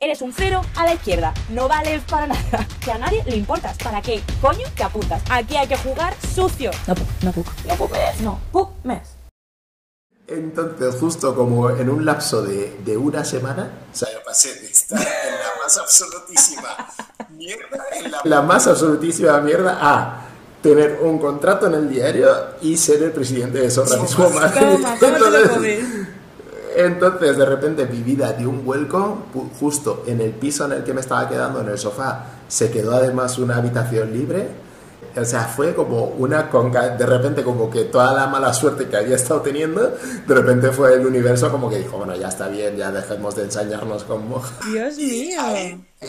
Eres 0.00 0.22
un 0.22 0.32
cero 0.32 0.62
a 0.76 0.84
la 0.84 0.94
izquierda, 0.94 1.34
no 1.50 1.66
vales 1.66 2.04
para 2.08 2.28
nada. 2.28 2.68
Que 2.84 2.92
a 2.92 2.98
nadie 2.98 3.24
le 3.26 3.34
importas. 3.34 3.76
¿Para 3.78 4.00
qué 4.00 4.22
coño 4.40 4.64
te 4.76 4.84
apuntas? 4.84 5.20
Aquí 5.28 5.56
hay 5.56 5.66
que 5.66 5.76
jugar 5.76 6.14
sucio. 6.34 6.70
No, 6.86 6.94
no 7.24 7.32
puc. 7.32 7.46
No 7.66 7.74
puc 7.74 7.90
mes. 7.90 8.20
No, 8.20 8.40
puc 8.52 8.70
mes. 8.84 9.16
Entonces, 10.28 10.94
justo 11.00 11.34
como 11.34 11.70
en 11.70 11.90
un 11.90 12.04
lapso 12.04 12.42
de, 12.42 12.78
de 12.84 12.96
una 12.96 13.24
semana, 13.24 13.72
o 13.92 13.96
sea, 13.96 14.08
yo 14.12 14.22
pasé 14.24 14.54
de 14.60 14.66
estar 14.66 15.00
en 15.00 15.34
la 15.34 15.64
más 15.64 15.76
absolutísima 15.78 16.68
mierda, 17.30 17.84
en 17.96 18.12
la, 18.12 18.20
la 18.22 18.42
más 18.42 18.68
absolutísima 18.68 19.40
mierda, 19.40 19.78
a 19.80 20.26
tener 20.62 21.00
un 21.02 21.18
contrato 21.18 21.66
en 21.66 21.74
el 21.74 21.90
diario 21.90 22.28
y 22.62 22.76
ser 22.76 23.02
el 23.02 23.10
presidente 23.10 23.58
de 23.58 23.70
Sorra 23.70 23.96
mismo 23.96 24.30
Madrid. 24.30 24.60
Toma, 24.60 24.96
¿cómo 25.00 25.14
te 25.18 25.30
lo 25.30 25.54
comes? 25.54 25.84
Entonces, 26.78 27.36
de 27.36 27.44
repente, 27.44 27.86
mi 27.86 28.02
vida 28.04 28.32
dio 28.34 28.48
un 28.48 28.64
vuelco, 28.64 29.24
justo 29.58 30.04
en 30.06 30.20
el 30.20 30.30
piso 30.30 30.64
en 30.64 30.72
el 30.72 30.84
que 30.84 30.94
me 30.94 31.00
estaba 31.00 31.28
quedando, 31.28 31.60
en 31.60 31.68
el 31.68 31.76
sofá, 31.76 32.24
se 32.46 32.70
quedó 32.70 32.92
además 32.92 33.36
una 33.38 33.56
habitación 33.56 34.12
libre. 34.12 34.46
O 35.16 35.24
sea, 35.24 35.42
fue 35.42 35.74
como 35.74 36.04
una 36.04 36.48
conca, 36.48 36.90
de 36.90 37.04
repente 37.04 37.42
como 37.42 37.68
que 37.68 37.86
toda 37.86 38.12
la 38.12 38.28
mala 38.28 38.52
suerte 38.52 38.86
que 38.86 38.96
había 38.96 39.16
estado 39.16 39.40
teniendo, 39.40 39.96
de 40.24 40.34
repente 40.34 40.70
fue 40.70 40.94
el 40.94 41.04
universo 41.04 41.50
como 41.50 41.68
que 41.68 41.78
dijo, 41.78 41.96
bueno, 41.98 42.14
ya 42.14 42.28
está 42.28 42.46
bien, 42.46 42.76
ya 42.76 42.92
dejemos 42.92 43.34
de 43.34 43.42
ensañarnos 43.44 44.04
con 44.04 44.28
moja. 44.28 44.54
Dios 44.70 44.96
mío. 44.98 45.40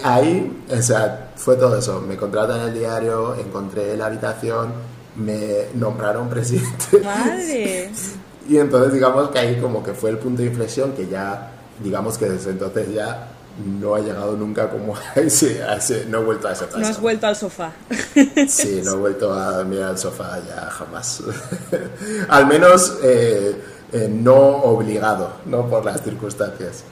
Ahí, 0.03 0.63
o 0.69 0.81
sea, 0.83 1.31
fue 1.35 1.55
todo 1.55 1.79
eso. 1.79 1.99
Me 2.01 2.15
contratan 2.15 2.61
en 2.61 2.67
el 2.67 2.73
diario, 2.75 3.33
encontré 3.33 3.97
la 3.97 4.05
habitación, 4.05 4.73
me 5.15 5.65
nombraron 5.73 6.29
presidente. 6.29 6.99
Madre. 7.03 7.89
Y 8.49 8.57
entonces 8.57 8.93
digamos 8.93 9.29
que 9.29 9.39
ahí 9.39 9.59
como 9.61 9.83
que 9.83 9.93
fue 9.93 10.09
el 10.09 10.17
punto 10.17 10.41
de 10.41 10.47
inflexión 10.49 10.93
que 10.93 11.07
ya, 11.07 11.51
digamos 11.83 12.17
que 12.17 12.25
desde 12.25 12.51
entonces 12.51 12.93
ya 12.93 13.27
no 13.79 13.95
ha 13.95 13.99
llegado 13.99 14.35
nunca 14.35 14.69
como 14.69 14.95
a 15.15 15.19
ese, 15.19 15.63
a 15.63 15.75
ese- 15.75 16.05
no 16.05 16.19
he 16.21 16.25
vuelto 16.25 16.47
a 16.47 16.53
ese 16.53 16.65
paso. 16.65 16.79
No 16.79 16.87
has 16.87 16.99
vuelto 16.99 17.27
al 17.27 17.35
sofá. 17.35 17.73
Sí, 18.47 18.81
no 18.83 18.93
he 18.93 18.97
vuelto 18.97 19.33
a 19.33 19.51
dormir 19.57 19.81
al 19.83 19.97
sofá 19.97 20.39
ya 20.47 20.69
jamás. 20.71 21.23
Al 22.29 22.47
menos 22.47 22.97
eh, 23.03 23.55
eh, 23.93 24.07
no 24.11 24.35
obligado, 24.35 25.33
no 25.45 25.69
por 25.69 25.85
las 25.85 26.01
circunstancias. 26.03 26.83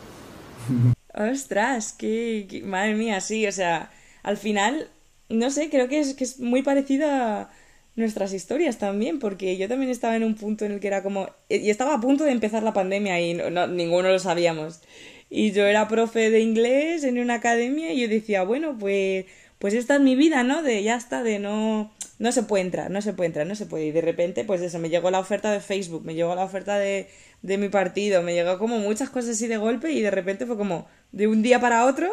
Ostras, 1.13 1.93
qué, 1.93 2.47
qué- 2.49 2.61
madre 2.63 2.93
mía, 2.95 3.21
sí, 3.21 3.47
o 3.47 3.51
sea, 3.51 3.91
al 4.23 4.37
final, 4.37 4.89
no 5.29 5.49
sé, 5.49 5.69
creo 5.69 5.87
que 5.87 5.99
es, 5.99 6.13
que 6.13 6.23
es 6.23 6.39
muy 6.39 6.61
parecida 6.61 7.41
a 7.43 7.49
nuestras 7.97 8.31
historias 8.33 8.77
también, 8.77 9.19
porque 9.19 9.57
yo 9.57 9.67
también 9.67 9.91
estaba 9.91 10.15
en 10.15 10.23
un 10.23 10.35
punto 10.35 10.63
en 10.65 10.71
el 10.73 10.79
que 10.79 10.87
era 10.87 11.03
como, 11.03 11.29
y 11.49 11.69
estaba 11.69 11.95
a 11.95 11.99
punto 12.01 12.23
de 12.23 12.31
empezar 12.31 12.63
la 12.63 12.73
pandemia 12.73 13.19
y 13.19 13.33
no- 13.33 13.49
no- 13.49 13.67
ninguno 13.67 14.09
lo 14.09 14.19
sabíamos. 14.19 14.81
Y 15.29 15.51
yo 15.51 15.65
era 15.65 15.87
profe 15.89 16.29
de 16.29 16.39
inglés 16.39 17.03
en 17.03 17.19
una 17.19 17.35
academia 17.35 17.91
y 17.91 17.99
yo 18.01 18.07
decía, 18.07 18.43
bueno, 18.43 18.77
pues, 18.79 19.25
pues 19.59 19.73
esta 19.73 19.95
es 19.95 20.01
mi 20.01 20.15
vida, 20.15 20.43
¿no? 20.43 20.63
De 20.63 20.81
ya 20.83 20.95
está, 20.95 21.23
de 21.23 21.39
no, 21.39 21.91
no 22.19 22.31
se 22.31 22.43
puede 22.43 22.63
entrar, 22.63 22.91
no 22.91 23.01
se 23.01 23.13
puede 23.13 23.27
entrar, 23.27 23.45
no 23.47 23.55
se 23.55 23.65
puede. 23.65 23.87
Y 23.87 23.91
de 23.91 24.01
repente, 24.01 24.45
pues 24.45 24.61
eso, 24.61 24.79
me 24.79 24.89
llegó 24.89 25.11
la 25.11 25.19
oferta 25.19 25.51
de 25.51 25.59
Facebook, 25.59 26.05
me 26.05 26.13
llegó 26.15 26.33
la 26.35 26.45
oferta 26.45 26.77
de, 26.79 27.09
de 27.41 27.57
mi 27.57 27.67
partido, 27.69 28.21
me 28.21 28.33
llegó 28.35 28.57
como 28.59 28.79
muchas 28.79 29.09
cosas 29.09 29.31
así 29.31 29.47
de 29.47 29.57
golpe 29.57 29.91
y 29.91 30.01
de 30.01 30.11
repente 30.11 30.45
fue 30.45 30.57
como, 30.57 30.87
de 31.11 31.27
un 31.27 31.41
día 31.41 31.59
para 31.59 31.85
otro, 31.85 32.09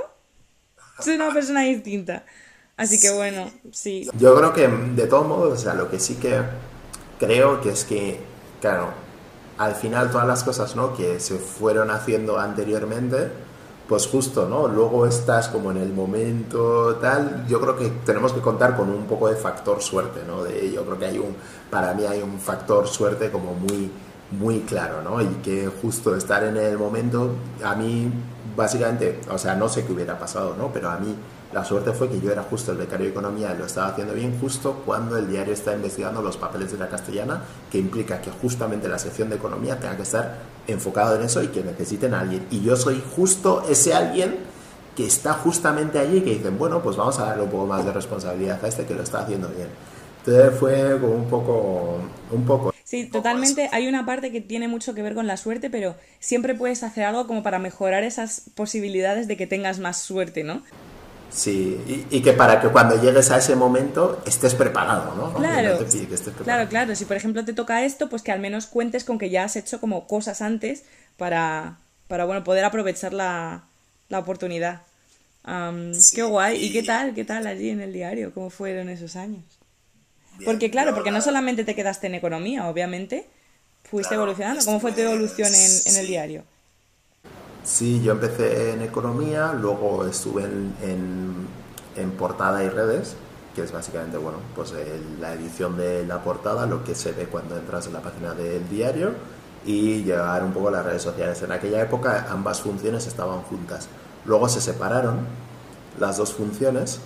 soy 1.00 1.14
una 1.16 1.32
persona 1.32 1.62
distinta. 1.62 2.24
Así 2.76 3.00
que 3.00 3.10
bueno, 3.10 3.50
sí. 3.70 4.08
Yo 4.18 4.34
creo 4.34 4.52
que 4.52 4.66
de 4.68 5.06
todos 5.06 5.26
modos, 5.26 5.52
o 5.52 5.62
sea, 5.62 5.74
lo 5.74 5.90
que 5.90 6.00
sí 6.00 6.16
que 6.16 6.42
creo 7.18 7.60
que 7.60 7.70
es 7.70 7.84
que, 7.84 8.20
claro, 8.60 8.88
al 9.58 9.74
final 9.74 10.10
todas 10.10 10.26
las 10.26 10.42
cosas, 10.42 10.74
¿no? 10.74 10.94
Que 10.96 11.20
se 11.20 11.36
fueron 11.38 11.90
haciendo 11.90 12.38
anteriormente, 12.38 13.30
pues 13.88 14.06
justo, 14.06 14.48
¿no? 14.48 14.66
Luego 14.66 15.06
estás 15.06 15.48
como 15.48 15.70
en 15.70 15.76
el 15.76 15.92
momento 15.92 16.96
tal, 16.96 17.46
yo 17.46 17.60
creo 17.60 17.76
que 17.76 17.88
tenemos 18.04 18.32
que 18.32 18.40
contar 18.40 18.76
con 18.76 18.88
un 18.88 19.06
poco 19.06 19.28
de 19.28 19.36
factor 19.36 19.80
suerte, 19.82 20.20
¿no? 20.26 20.42
De, 20.42 20.72
yo 20.72 20.84
creo 20.84 20.98
que 20.98 21.06
hay 21.06 21.18
un, 21.18 21.36
para 21.70 21.94
mí 21.94 22.04
hay 22.04 22.22
un 22.22 22.40
factor 22.40 22.88
suerte 22.88 23.30
como 23.30 23.54
muy, 23.54 23.90
muy 24.32 24.60
claro, 24.60 25.02
¿no? 25.02 25.20
Y 25.20 25.26
que 25.42 25.68
justo 25.82 26.16
estar 26.16 26.42
en 26.44 26.56
el 26.56 26.78
momento, 26.78 27.30
a 27.62 27.74
mí, 27.74 28.10
básicamente, 28.56 29.20
o 29.30 29.38
sea, 29.38 29.54
no 29.54 29.68
sé 29.68 29.84
qué 29.84 29.92
hubiera 29.92 30.18
pasado, 30.18 30.54
¿no? 30.56 30.72
Pero 30.72 30.90
a 30.90 30.96
mí 30.98 31.14
la 31.52 31.64
suerte 31.64 31.92
fue 31.92 32.08
que 32.08 32.20
yo 32.20 32.32
era 32.32 32.42
justo 32.42 32.72
el 32.72 32.78
becario 32.78 33.06
de 33.06 33.12
economía 33.12 33.54
y 33.54 33.58
lo 33.58 33.66
estaba 33.66 33.88
haciendo 33.88 34.14
bien 34.14 34.38
justo 34.40 34.82
cuando 34.84 35.16
el 35.16 35.28
diario 35.28 35.54
está 35.54 35.74
investigando 35.74 36.20
los 36.20 36.36
papeles 36.36 36.72
de 36.72 36.78
la 36.78 36.88
castellana, 36.88 37.42
que 37.70 37.78
implica 37.78 38.20
que 38.20 38.30
justamente 38.30 38.88
la 38.88 38.98
sección 38.98 39.28
de 39.28 39.36
economía 39.36 39.78
tenga 39.78 39.96
que 39.96 40.02
estar 40.02 40.38
enfocado 40.66 41.16
en 41.16 41.22
eso 41.22 41.42
y 41.42 41.48
que 41.48 41.62
necesiten 41.62 42.14
a 42.14 42.20
alguien. 42.20 42.46
Y 42.50 42.60
yo 42.62 42.76
soy 42.76 43.02
justo 43.14 43.62
ese 43.68 43.94
alguien 43.94 44.36
que 44.96 45.06
está 45.06 45.34
justamente 45.34 45.98
allí 45.98 46.18
y 46.18 46.20
que 46.22 46.30
dicen, 46.30 46.58
bueno, 46.58 46.82
pues 46.82 46.96
vamos 46.96 47.18
a 47.18 47.26
darle 47.26 47.44
un 47.44 47.50
poco 47.50 47.66
más 47.66 47.84
de 47.84 47.92
responsabilidad 47.92 48.64
a 48.64 48.68
este 48.68 48.84
que 48.84 48.94
lo 48.94 49.02
está 49.02 49.20
haciendo 49.20 49.48
bien. 49.48 49.68
Entonces 50.26 50.58
fue 50.58 50.98
como 51.00 51.14
un 51.14 51.28
poco, 51.28 51.98
un 52.32 52.44
poco 52.44 52.73
Sí, 52.84 53.06
totalmente. 53.06 53.68
Hay 53.72 53.88
una 53.88 54.04
parte 54.04 54.30
que 54.30 54.40
tiene 54.42 54.68
mucho 54.68 54.94
que 54.94 55.02
ver 55.02 55.14
con 55.14 55.26
la 55.26 55.36
suerte, 55.38 55.70
pero 55.70 55.96
siempre 56.20 56.54
puedes 56.54 56.82
hacer 56.82 57.04
algo 57.04 57.26
como 57.26 57.42
para 57.42 57.58
mejorar 57.58 58.04
esas 58.04 58.42
posibilidades 58.54 59.26
de 59.26 59.36
que 59.38 59.46
tengas 59.46 59.78
más 59.78 60.00
suerte, 60.02 60.44
¿no? 60.44 60.62
Sí, 61.30 61.80
y, 61.88 62.16
y 62.18 62.22
que 62.22 62.32
para 62.32 62.60
que 62.60 62.68
cuando 62.68 63.00
llegues 63.02 63.30
a 63.30 63.38
ese 63.38 63.56
momento 63.56 64.22
estés 64.26 64.54
preparado, 64.54 65.14
¿no? 65.16 65.32
Claro, 65.34 65.72
No 65.72 65.78
te 65.78 65.84
pide 65.86 66.06
que 66.06 66.14
estés 66.14 66.34
preparado. 66.34 66.44
claro, 66.44 66.68
claro. 66.68 66.94
Si 66.94 67.06
por 67.06 67.16
ejemplo 67.16 67.44
te 67.44 67.54
toca 67.54 67.84
esto, 67.84 68.08
pues 68.08 68.22
que 68.22 68.30
al 68.32 68.38
menos 68.40 68.66
cuentes 68.66 69.02
con 69.02 69.18
que 69.18 69.30
ya 69.30 69.44
has 69.44 69.56
hecho 69.56 69.80
como 69.80 70.06
cosas 70.06 70.42
antes 70.42 70.84
para, 71.16 71.78
para 72.06 72.24
bueno, 72.26 72.44
poder 72.44 72.64
aprovechar 72.64 73.12
la, 73.14 73.64
la 74.10 74.18
oportunidad. 74.20 74.82
Qué 76.14 76.22
guay. 76.22 76.64
¿Y 76.64 76.72
qué 76.72 76.82
tal? 76.82 77.14
¿Qué 77.14 77.24
tal 77.24 77.46
allí 77.46 77.70
en 77.70 77.80
el 77.80 77.92
diario? 77.92 78.32
¿Cómo 78.32 78.50
fueron 78.50 78.88
esos 78.88 79.16
años? 79.16 79.42
Porque 80.42 80.70
claro, 80.70 80.94
porque 80.94 81.10
no 81.10 81.20
solamente 81.20 81.64
te 81.64 81.74
quedaste 81.74 82.06
en 82.08 82.14
economía, 82.14 82.68
obviamente, 82.68 83.30
fuiste 83.84 84.14
Claro, 84.14 84.16
evolucionando. 84.16 84.64
¿Cómo 84.64 84.80
fue 84.80 84.92
tu 84.92 85.00
evolución 85.02 85.54
en, 85.54 85.82
en 85.86 85.96
el 85.96 86.06
sí. 86.06 86.08
diario? 86.08 86.44
Sí, 87.62 88.02
yo 88.02 88.12
empecé 88.12 88.72
en 88.72 88.82
economía, 88.82 89.52
luego 89.54 90.06
estuve 90.06 90.44
en, 90.44 90.74
en- 90.82 91.46
en 91.96 92.10
portada 92.12 92.62
y 92.62 92.68
redes, 92.68 93.16
que 93.54 93.62
es 93.62 93.72
básicamente, 93.72 94.18
bueno, 94.18 94.38
pues 94.54 94.72
el- 94.72 95.20
la 95.20 95.32
edición 95.32 95.76
de 95.76 96.04
la 96.06 96.22
portada, 96.22 96.66
lo 96.66 96.84
que 96.84 96.94
se 96.94 97.12
ve 97.12 97.24
cuando 97.26 97.56
entras 97.56 97.86
en 97.86 97.94
la 97.94 98.00
página 98.02 98.34
del 98.34 98.68
diario 98.68 99.12
y 99.64 100.02
llevar 100.04 100.44
un 100.44 100.52
poco 100.52 100.70
las 100.70 100.84
redes 100.84 101.02
sociales. 101.02 101.40
En 101.42 101.52
aquella 101.52 101.80
época 101.82 102.26
ambas 102.30 102.60
funciones 102.60 103.06
estaban 103.06 103.40
juntas. 103.42 103.88
Luego 104.26 104.48
se 104.48 104.60
separaron 104.60 105.20
las 105.98 106.16
dos 106.18 106.34
funciones. 106.34 107.00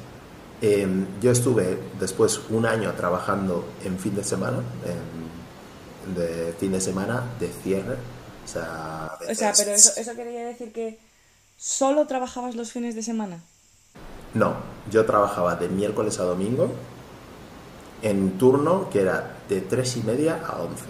Eh, 0.60 0.86
yo 1.20 1.30
estuve 1.30 1.78
después 2.00 2.40
un 2.50 2.66
año 2.66 2.92
trabajando 2.94 3.64
en 3.84 3.98
fin 3.98 4.14
de 4.16 4.24
semana, 4.24 4.58
en- 4.84 6.14
de 6.14 6.54
fin 6.58 6.72
de 6.72 6.80
semana 6.80 7.22
de 7.38 7.48
cierre. 7.62 7.96
O 8.44 8.48
sea, 8.48 9.10
O 9.14 9.18
pero 9.26 9.72
eso, 9.72 9.92
eso 9.96 10.14
quería 10.14 10.44
decir 10.46 10.72
que 10.72 10.98
solo 11.58 12.06
trabajabas 12.06 12.56
los 12.56 12.72
fines 12.72 12.94
de 12.94 13.02
semana. 13.02 13.40
No, 14.34 14.54
yo 14.90 15.04
trabajaba 15.04 15.56
de 15.56 15.68
miércoles 15.68 16.18
a 16.18 16.24
domingo 16.24 16.70
en 18.02 18.38
turno 18.38 18.88
que 18.90 19.00
era 19.02 19.36
de 19.48 19.60
3 19.60 19.96
y 19.96 20.02
media 20.02 20.40
a 20.46 20.60
11. 20.62 20.84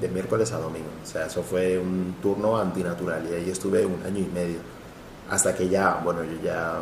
De 0.00 0.08
miércoles 0.08 0.50
a 0.52 0.58
domingo. 0.58 0.88
O 1.02 1.06
sea, 1.06 1.26
eso 1.26 1.42
fue 1.42 1.78
un 1.78 2.16
turno 2.20 2.56
antinatural 2.58 3.26
y 3.30 3.34
ahí 3.34 3.50
estuve 3.50 3.86
un 3.86 4.02
año 4.04 4.18
y 4.20 4.26
medio. 4.26 4.58
Hasta 5.30 5.54
que 5.54 5.68
ya, 5.68 6.00
bueno, 6.02 6.24
yo 6.24 6.42
ya 6.42 6.78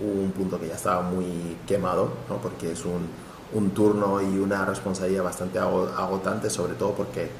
hubo 0.00 0.22
un 0.22 0.32
punto 0.32 0.58
que 0.60 0.68
ya 0.68 0.74
estaba 0.74 1.02
muy 1.02 1.56
quemado, 1.66 2.10
¿no? 2.28 2.36
Porque 2.38 2.72
es 2.72 2.84
un, 2.84 3.06
un 3.52 3.70
turno 3.70 4.20
y 4.22 4.38
una 4.38 4.64
responsabilidad 4.64 5.24
bastante 5.24 5.58
ago- 5.58 5.88
agotante, 5.96 6.50
sobre 6.50 6.74
todo 6.74 6.92
porque, 6.94 7.30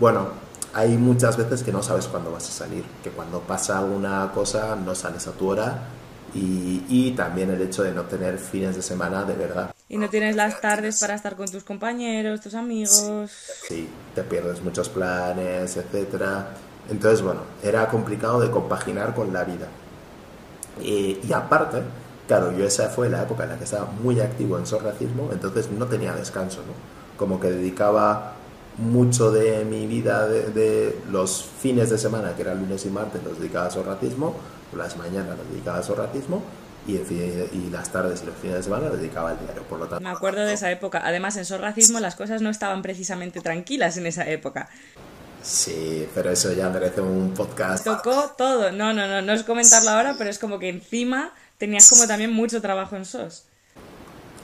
bueno, 0.00 0.28
hay 0.74 0.96
muchas 0.96 1.36
veces 1.36 1.62
que 1.62 1.72
no 1.72 1.82
sabes 1.82 2.06
cuándo 2.08 2.32
vas 2.32 2.48
a 2.48 2.52
salir, 2.52 2.84
que 3.02 3.10
cuando 3.10 3.40
pasa 3.40 3.78
alguna 3.78 4.30
cosa 4.34 4.76
no 4.76 4.94
sales 4.94 5.26
a 5.26 5.32
tu 5.32 5.48
hora 5.50 5.78
y, 6.34 6.84
y 6.88 7.12
también 7.12 7.50
el 7.50 7.60
hecho 7.60 7.82
de 7.82 7.92
no 7.92 8.02
tener 8.04 8.38
fines 8.38 8.76
de 8.76 8.82
semana 8.82 9.24
de 9.24 9.34
verdad. 9.34 9.74
Y 9.88 9.98
no 9.98 10.08
tienes 10.08 10.34
las 10.36 10.60
tardes 10.60 10.96
para 10.96 11.14
estar 11.14 11.36
con 11.36 11.50
tus 11.50 11.64
compañeros, 11.64 12.40
tus 12.40 12.54
amigos. 12.54 13.68
Sí, 13.68 13.88
te 14.14 14.22
pierdes 14.22 14.62
muchos 14.62 14.88
planes, 14.88 15.76
etcétera. 15.76 16.48
Entonces, 16.90 17.22
bueno, 17.22 17.40
era 17.62 17.88
complicado 17.88 18.40
de 18.40 18.50
compaginar 18.50 19.14
con 19.14 19.32
la 19.32 19.44
vida. 19.44 19.68
Eh, 20.80 21.20
y 21.26 21.32
aparte, 21.32 21.82
claro, 22.26 22.52
yo 22.56 22.64
esa 22.64 22.88
fue 22.88 23.08
la 23.08 23.22
época 23.22 23.44
en 23.44 23.50
la 23.50 23.58
que 23.58 23.64
estaba 23.64 23.86
muy 24.02 24.20
activo 24.20 24.58
en 24.58 24.66
sorracismo, 24.66 25.30
entonces 25.32 25.70
no 25.70 25.86
tenía 25.86 26.12
descanso, 26.14 26.58
¿no? 26.66 26.72
Como 27.16 27.38
que 27.40 27.50
dedicaba 27.50 28.34
mucho 28.78 29.30
de 29.30 29.64
mi 29.66 29.86
vida 29.86 30.26
de, 30.26 30.50
de 30.50 30.98
los 31.10 31.44
fines 31.60 31.90
de 31.90 31.98
semana, 31.98 32.34
que 32.34 32.42
eran 32.42 32.58
lunes 32.60 32.84
y 32.86 32.90
martes, 32.90 33.22
los 33.22 33.38
dedicaba 33.38 33.66
a 33.66 33.70
sorracismo, 33.70 34.34
las 34.74 34.96
mañanas 34.96 35.36
los 35.36 35.48
dedicaba 35.50 35.78
a 35.78 35.82
sorracismo 35.82 36.42
y, 36.86 36.96
el 36.96 37.04
fin- 37.04 37.48
y 37.52 37.70
las 37.70 37.92
tardes 37.92 38.22
y 38.22 38.26
los 38.26 38.34
fines 38.36 38.56
de 38.56 38.62
semana 38.62 38.88
los 38.88 38.98
dedicaba 38.98 39.30
al 39.30 39.38
diario. 39.38 39.62
Por 39.64 39.78
lo 39.78 39.86
tanto, 39.86 40.02
Me 40.02 40.10
acuerdo 40.10 40.40
de 40.46 40.54
esa 40.54 40.70
época. 40.70 41.02
Además, 41.04 41.36
en 41.36 41.44
Sor 41.44 41.60
Racismo 41.60 42.00
las 42.00 42.16
cosas 42.16 42.40
no 42.40 42.48
estaban 42.50 42.80
precisamente 42.82 43.40
tranquilas 43.40 43.98
en 43.98 44.06
esa 44.06 44.26
época. 44.28 44.68
Sí, 45.42 46.08
pero 46.14 46.30
eso 46.30 46.52
ya 46.52 46.68
merece 46.68 47.00
un 47.00 47.34
podcast. 47.34 47.84
Tocó 47.84 48.32
todo. 48.36 48.70
No, 48.70 48.92
no, 48.92 49.06
no, 49.06 49.22
no 49.22 49.32
es 49.32 49.42
comentarlo 49.42 49.90
ahora, 49.90 50.14
pero 50.16 50.30
es 50.30 50.38
como 50.38 50.58
que 50.58 50.68
encima 50.68 51.32
tenías 51.58 51.88
como 51.90 52.06
también 52.06 52.32
mucho 52.32 52.60
trabajo 52.60 52.96
en 52.96 53.04
SOS. 53.04 53.44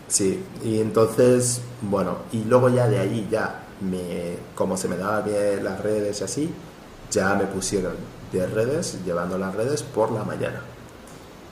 Sí, 0.08 0.42
y 0.64 0.80
entonces, 0.80 1.60
bueno, 1.82 2.18
y 2.32 2.44
luego 2.44 2.68
ya 2.70 2.88
de 2.88 2.98
ahí 2.98 3.28
ya, 3.30 3.62
me, 3.80 4.36
como 4.54 4.76
se 4.76 4.88
me 4.88 4.96
daba 4.96 5.20
bien 5.20 5.62
las 5.62 5.80
redes 5.80 6.20
y 6.20 6.24
así, 6.24 6.54
ya 7.10 7.34
me 7.34 7.44
pusieron 7.44 7.94
de 8.32 8.46
redes, 8.46 8.98
llevando 9.04 9.38
las 9.38 9.54
redes 9.54 9.82
por 9.82 10.10
la 10.10 10.24
mañana. 10.24 10.62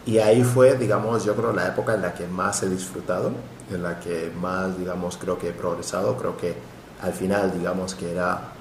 Y 0.06 0.19
ahí 0.19 0.42
fue, 0.42 0.76
digamos, 0.76 1.25
yo 1.25 1.34
creo 1.34 1.52
la 1.52 1.66
época 1.69 1.94
en 1.94 2.02
la 2.02 2.14
que 2.14 2.26
más 2.26 2.62
he 2.62 2.69
disfrutado, 2.69 3.32
en 3.70 3.82
la 3.82 4.00
que 4.00 4.32
más, 4.40 4.78
digamos, 4.78 5.16
creo 5.16 5.38
que 5.38 5.49
he 5.49 5.52
progresado, 5.52 6.16
creo 6.16 6.37
que 6.37 6.54
al 7.02 7.12
final, 7.12 7.52
digamos, 7.52 7.94
que 7.94 8.12
era, 8.12 8.52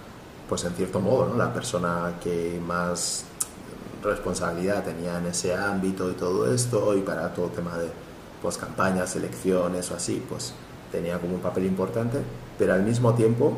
pues 0.48 0.64
en 0.64 0.74
cierto 0.74 1.00
modo, 1.00 1.28
¿no? 1.28 1.36
la 1.36 1.54
persona 1.54 2.14
que 2.24 2.60
más 2.66 3.26
responsabilidad 4.04 4.84
tenía 4.84 5.18
en 5.18 5.28
ese 5.28 5.56
ámbito 5.56 6.10
y 6.10 6.14
todo 6.14 6.54
esto, 6.54 6.96
y 6.96 7.02
para 7.02 7.34
todo 7.34 7.48
tema 7.48 7.78
de 7.78 7.90
pues, 8.42 8.58
campañas, 8.58 9.16
elecciones 9.16 9.90
o 9.92 9.96
así, 9.96 10.24
pues 10.30 10.54
tenía 10.92 11.20
como 11.20 11.36
un 11.36 11.42
papel 11.42 11.66
importante, 11.66 12.20
pero 12.58 12.74
al 12.74 12.84
mismo 12.84 13.14
tiempo 13.14 13.58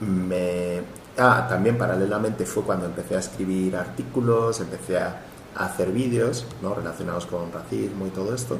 me... 0.00 0.82
Ah, 1.16 1.46
también 1.48 1.78
paralelamente 1.78 2.44
fue 2.44 2.64
cuando 2.64 2.86
empecé 2.86 3.16
a 3.16 3.20
escribir 3.20 3.76
artículos, 3.76 4.60
empecé 4.60 4.98
a, 4.98 5.20
hacer 5.56 5.92
vídeos 5.92 6.46
¿no? 6.62 6.74
relacionados 6.74 7.26
con 7.26 7.52
racismo 7.52 8.08
y 8.08 8.10
todo 8.10 8.34
esto. 8.34 8.58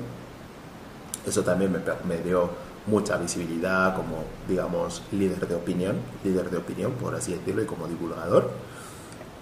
Eso 1.27 1.43
también 1.43 1.73
me, 1.73 1.81
me 2.07 2.23
dio 2.23 2.51
mucha 2.87 3.17
visibilidad 3.17 3.95
como, 3.97 4.25
digamos, 4.49 5.03
líder 5.13 5.49
de 5.49 5.55
opinión, 5.55 5.97
líder 6.23 6.51
de 6.51 6.59
opinión, 6.59 6.93
por 6.93 7.15
así 7.15 7.33
decirlo, 7.33 7.63
y 7.63 7.67
como 7.67 7.87
divulgador. 7.87 8.51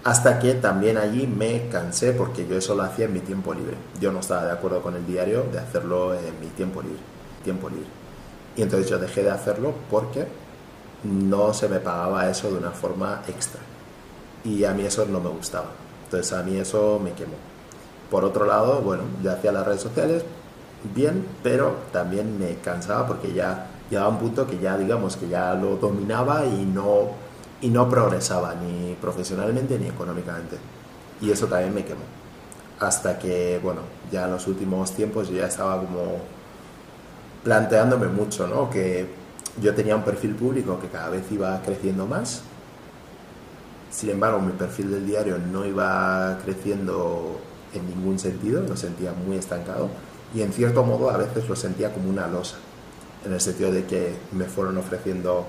Hasta 0.03 0.39
que 0.39 0.53
también 0.55 0.97
allí 0.97 1.27
me 1.27 1.69
cansé 1.69 2.11
porque 2.11 2.45
yo 2.45 2.57
eso 2.57 2.75
lo 2.75 2.83
hacía 2.83 3.05
en 3.05 3.13
mi 3.13 3.21
tiempo 3.21 3.53
libre. 3.53 3.77
Yo 4.01 4.11
no 4.11 4.19
estaba 4.19 4.45
de 4.45 4.51
acuerdo 4.51 4.81
con 4.81 4.95
el 4.95 5.05
diario 5.05 5.43
de 5.51 5.59
hacerlo 5.59 6.13
en 6.13 6.39
mi 6.41 6.47
tiempo 6.47 6.81
libre. 6.81 6.99
Tiempo 7.43 7.69
libre. 7.69 7.87
Y 8.57 8.61
entonces 8.61 8.89
yo 8.89 8.99
dejé 8.99 9.23
de 9.23 9.31
hacerlo 9.31 9.73
porque 9.89 10.27
no 11.03 11.53
se 11.53 11.69
me 11.69 11.79
pagaba 11.79 12.29
eso 12.29 12.51
de 12.51 12.57
una 12.57 12.71
forma 12.71 13.21
extra. 13.27 13.61
Y 14.43 14.65
a 14.65 14.73
mí 14.73 14.83
eso 14.83 15.05
no 15.05 15.21
me 15.21 15.29
gustaba. 15.29 15.71
Entonces 16.05 16.33
a 16.33 16.43
mí 16.43 16.57
eso 16.57 16.99
me 17.01 17.13
quemó. 17.13 17.35
Por 18.11 18.25
otro 18.25 18.45
lado, 18.45 18.81
bueno, 18.81 19.03
yo 19.23 19.31
hacía 19.31 19.53
las 19.53 19.65
redes 19.65 19.81
sociales 19.81 20.23
bien, 20.93 21.25
pero 21.41 21.77
también 21.91 22.39
me 22.39 22.55
cansaba 22.57 23.07
porque 23.07 23.33
ya 23.33 23.67
llegaba 23.89 24.09
un 24.09 24.17
punto 24.17 24.47
que 24.47 24.59
ya 24.59 24.77
digamos 24.77 25.17
que 25.17 25.27
ya 25.27 25.53
lo 25.53 25.77
dominaba 25.77 26.45
y 26.45 26.65
no, 26.65 27.09
y 27.61 27.69
no 27.69 27.89
progresaba 27.89 28.55
ni 28.55 28.95
profesionalmente 28.95 29.77
ni 29.79 29.87
económicamente. 29.87 30.57
Y 31.21 31.31
eso 31.31 31.47
también 31.47 31.73
me 31.73 31.85
quemó. 31.85 32.01
Hasta 32.79 33.17
que, 33.17 33.59
bueno, 33.63 33.81
ya 34.11 34.25
en 34.25 34.31
los 34.31 34.47
últimos 34.47 34.91
tiempos 34.91 35.29
yo 35.29 35.37
ya 35.37 35.47
estaba 35.47 35.77
como 35.77 36.17
planteándome 37.43 38.07
mucho, 38.07 38.47
¿no? 38.47 38.69
Que 38.69 39.07
yo 39.61 39.73
tenía 39.75 39.95
un 39.95 40.03
perfil 40.03 40.35
público 40.35 40.79
que 40.79 40.87
cada 40.87 41.09
vez 41.09 41.23
iba 41.31 41.61
creciendo 41.61 42.05
más. 42.07 42.41
Sin 43.91 44.09
embargo, 44.09 44.39
mi 44.39 44.53
perfil 44.53 44.91
del 44.91 45.05
diario 45.05 45.37
no 45.37 45.65
iba 45.65 46.39
creciendo 46.43 47.39
en 47.73 47.87
ningún 47.87 48.17
sentido, 48.17 48.61
lo 48.61 48.75
sentía 48.75 49.13
muy 49.13 49.37
estancado 49.37 49.89
y 50.33 50.41
en 50.41 50.51
cierto 50.51 50.83
modo 50.83 51.09
a 51.09 51.17
veces 51.17 51.47
lo 51.47 51.55
sentía 51.55 51.93
como 51.93 52.09
una 52.09 52.27
losa, 52.27 52.55
en 53.25 53.33
el 53.33 53.41
sentido 53.41 53.71
de 53.71 53.85
que 53.85 54.15
me 54.31 54.45
fueron 54.45 54.77
ofreciendo 54.77 55.45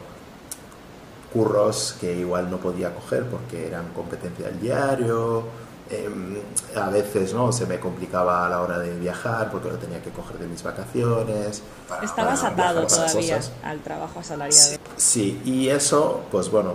curros 1.32 1.96
que 2.00 2.14
igual 2.14 2.50
no 2.50 2.58
podía 2.58 2.94
coger 2.94 3.24
porque 3.24 3.66
eran 3.66 3.88
competencia 3.92 4.46
del 4.46 4.60
diario, 4.60 5.42
em, 5.90 6.36
a 6.76 6.88
veces 6.90 7.34
no 7.34 7.50
se 7.50 7.66
me 7.66 7.80
complicaba 7.80 8.46
a 8.46 8.48
la 8.48 8.62
hora 8.62 8.78
de 8.78 8.96
viajar 8.98 9.50
porque 9.50 9.68
lo 9.68 9.76
tenía 9.76 10.00
que 10.00 10.10
coger 10.10 10.38
de 10.38 10.46
mis 10.46 10.62
vacaciones. 10.62 11.62
Estabas 12.02 12.44
atado 12.44 12.86
todavía 12.86 13.40
al 13.64 13.80
trabajo 13.80 14.20
asalariado. 14.20 14.76
Sí, 14.96 15.42
y 15.44 15.68
eso, 15.68 16.22
pues 16.30 16.50
bueno, 16.50 16.74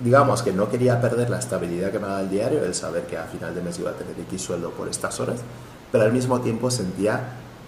digamos 0.00 0.42
que 0.42 0.52
no 0.52 0.68
quería 0.68 1.00
perder 1.00 1.28
la 1.28 1.40
estabilidad 1.40 1.90
que 1.90 1.98
me 1.98 2.06
daba 2.06 2.20
el 2.20 2.30
diario, 2.30 2.64
el 2.64 2.74
saber 2.74 3.06
que 3.06 3.18
a 3.18 3.24
final 3.24 3.54
de 3.54 3.60
mes 3.60 3.78
iba 3.80 3.90
a 3.90 3.94
tener 3.94 4.18
X 4.20 4.40
sueldo 4.40 4.70
por 4.70 4.88
estas 4.88 5.18
horas, 5.18 5.40
pero 5.94 6.06
al 6.06 6.12
mismo 6.12 6.40
tiempo 6.40 6.72
sentía 6.72 7.20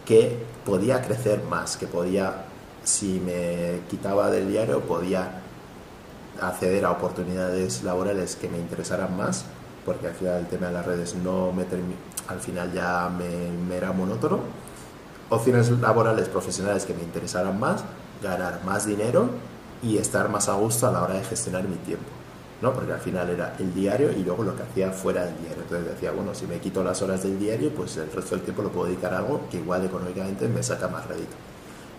que 0.05 0.37
podía 0.65 1.01
crecer 1.01 1.45
más, 1.49 1.77
que 1.77 1.87
podía, 1.87 2.47
si 2.83 3.21
me 3.21 3.83
quitaba 3.89 4.33
del 4.33 4.49
diario, 4.49 4.81
podía 4.81 5.43
acceder 6.43 6.87
a 6.87 6.91
oportunidades 6.91 7.85
laborales 7.85 8.35
que 8.35 8.49
me 8.49 8.59
interesaran 8.59 9.17
más, 9.17 9.45
porque 9.85 10.09
al 10.09 10.15
final 10.15 10.41
el 10.41 10.47
tema 10.49 10.67
de 10.67 10.73
las 10.73 10.85
redes 10.85 11.15
no 11.15 11.53
me 11.53 11.67
al 12.27 12.41
final 12.41 12.73
ya 12.73 13.09
me, 13.17 13.53
me 13.53 13.77
era 13.77 13.93
monótono, 13.93 14.41
opciones 15.31 15.71
laborales 15.71 16.29
profesionales 16.29 16.85
que 16.85 16.95
me 16.95 17.05
interesaran 17.05 17.61
más, 17.61 17.85
ganar 18.25 18.61
más 18.65 18.87
dinero 18.87 19.31
y 19.85 19.99
estar 19.99 20.29
más 20.31 20.49
a 20.49 20.55
gusto 20.55 20.89
a 20.89 20.91
la 20.91 21.05
hora 21.05 21.15
de 21.15 21.23
gestionar 21.23 21.63
mi 21.69 21.77
tiempo. 21.77 22.16
¿No? 22.63 22.73
Porque 22.73 22.93
al 22.93 23.01
final 23.01 23.29
era 23.31 23.55
el 23.59 23.73
diario 23.75 24.11
y 24.13 24.23
luego 24.23 24.43
lo 24.43 24.57
que 24.57 24.63
hacía 24.63 24.91
fuera 24.91 25.25
del 25.25 25.37
diario. 25.39 25.63
Entonces 25.63 25.89
decía, 25.95 26.13
bueno, 26.13 26.35
si 26.35 26.47
me 26.47 26.59
quito 26.59 26.83
las 26.83 27.03
horas 27.03 27.23
del 27.23 27.39
diario, 27.39 27.71
pues 27.71 27.97
el 27.97 28.11
resto 28.11 28.35
del 28.35 28.45
tiempo 28.45 28.63
lo 28.63 28.71
puedo 28.71 28.87
dedicar 28.87 29.13
a 29.15 29.19
algo 29.19 29.43
que 29.51 29.59
igual 29.59 29.85
económicamente 29.85 30.49
me 30.49 30.63
saca 30.63 30.89
más 30.89 31.07
rédito. 31.07 31.37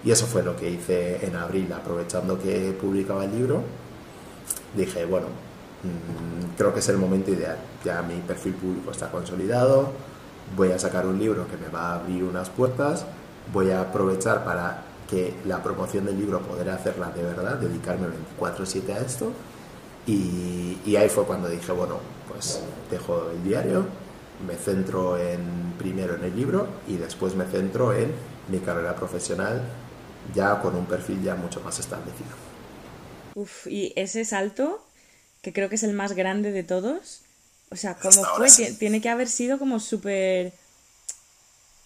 Y 0.04 0.12
eso 0.12 0.26
fue 0.26 0.44
lo 0.44 0.56
que 0.56 0.70
hice 0.70 1.26
en 1.26 1.36
abril, 1.36 1.72
aprovechando 1.74 2.40
que 2.40 2.76
publicaba 2.80 3.26
el 3.26 3.32
libro, 3.32 3.64
dije, 4.76 5.06
bueno, 5.06 5.28
mm, 5.84 6.56
creo 6.58 6.74
que 6.74 6.80
es 6.80 6.90
el 6.90 6.98
momento 6.98 7.32
ideal. 7.32 7.58
Ya 7.84 8.02
mi 8.02 8.16
perfil 8.22 8.54
público 8.54 8.92
está 8.92 9.12
consolidado, 9.12 9.92
voy 10.56 10.72
a 10.72 10.80
sacar 10.80 11.06
un 11.06 11.20
libro 11.20 11.48
que 11.48 11.58
me 11.58 11.68
va 11.70 11.92
a 11.92 11.96
abrir 11.96 12.24
unas 12.24 12.50
puertas, 12.50 13.06
voy 13.52 13.72
a 13.72 13.82
aprovechar 13.82 14.44
para 14.44 14.84
que 15.10 15.36
la 15.46 15.64
promoción 15.64 16.06
del 16.06 16.18
libro 16.18 16.42
poder 16.42 16.70
hacerla 16.70 17.12
de 17.12 17.24
verdad, 17.24 17.56
dedicarme 17.56 18.08
24/7 18.08 18.94
a 18.94 19.00
esto 19.00 19.32
y, 20.08 20.96
ahí 20.96 21.10
fue 21.10 21.26
cuando 21.26 21.50
dije, 21.50 21.72
bueno, 21.74 22.00
pues 22.30 22.62
dejo 22.90 23.30
el 23.32 23.44
diario, 23.44 23.86
me 24.48 24.56
centro 24.56 25.18
en, 25.18 25.74
primero 25.78 26.16
en 26.16 26.24
el 26.24 26.36
libro 26.36 26.68
y 26.88 26.96
después 26.96 27.36
me 27.36 27.46
centro 27.46 27.94
en 27.94 28.14
mi 28.48 28.60
carrera 28.60 28.96
profesional 28.96 29.62
ya 30.34 30.62
con 30.62 30.76
un 30.76 30.86
perfil 30.86 31.22
ya 31.22 31.36
mucho 31.36 31.60
más 31.62 31.80
establecido. 31.80 32.30
Uf, 33.36 33.68
y 33.68 33.94
ese 33.96 34.24
salto, 34.24 34.86
que 35.42 35.52
creo 35.52 35.70
que 35.70 35.76
es 35.76 35.84
el 35.84 35.94
más 35.94 36.14
grande 36.14 36.52
de 36.52 36.64
todos, 36.64 37.24
o 37.70 37.76
sea, 37.76 37.96
¿cómo 37.96 38.24
fue? 38.38 38.48
Tiene 38.80 39.02
que 39.02 39.10
haber 39.10 39.28
sido 39.28 39.60
como 39.60 39.80
súper... 39.80 40.54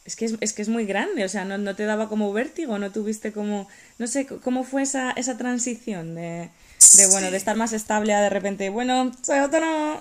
Es 0.06 0.16
que 0.16 0.26
es, 0.40 0.54
que 0.54 0.62
es 0.62 0.70
muy 0.70 0.86
grande, 0.86 1.24
o 1.24 1.30
sea, 1.30 1.46
no, 1.46 1.58
no, 1.58 1.75
te 1.75 1.86
daba 1.86 2.10
como 2.10 2.34
vértigo, 2.34 2.78
no 2.78 2.92
tuviste 2.92 3.32
como... 3.32 3.68
No 3.98 4.08
sé, 4.08 4.25
¿cómo 4.25 4.63
fue 4.63 4.84
esa, 4.84 5.12
esa 5.12 5.38
transición 5.38 6.16
de, 6.16 6.50
de 6.98 7.08
bueno, 7.08 7.32
de 7.32 7.38
estar 7.38 7.56
más 7.56 7.74
estable 7.74 8.14
a 8.14 8.22
de 8.22 8.30
repente, 8.30 8.70
bueno, 8.70 9.12
soy 9.22 9.38
autónomo. 9.38 9.98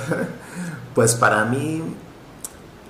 pues 0.94 1.14
para 1.14 1.44
mí, 1.44 1.82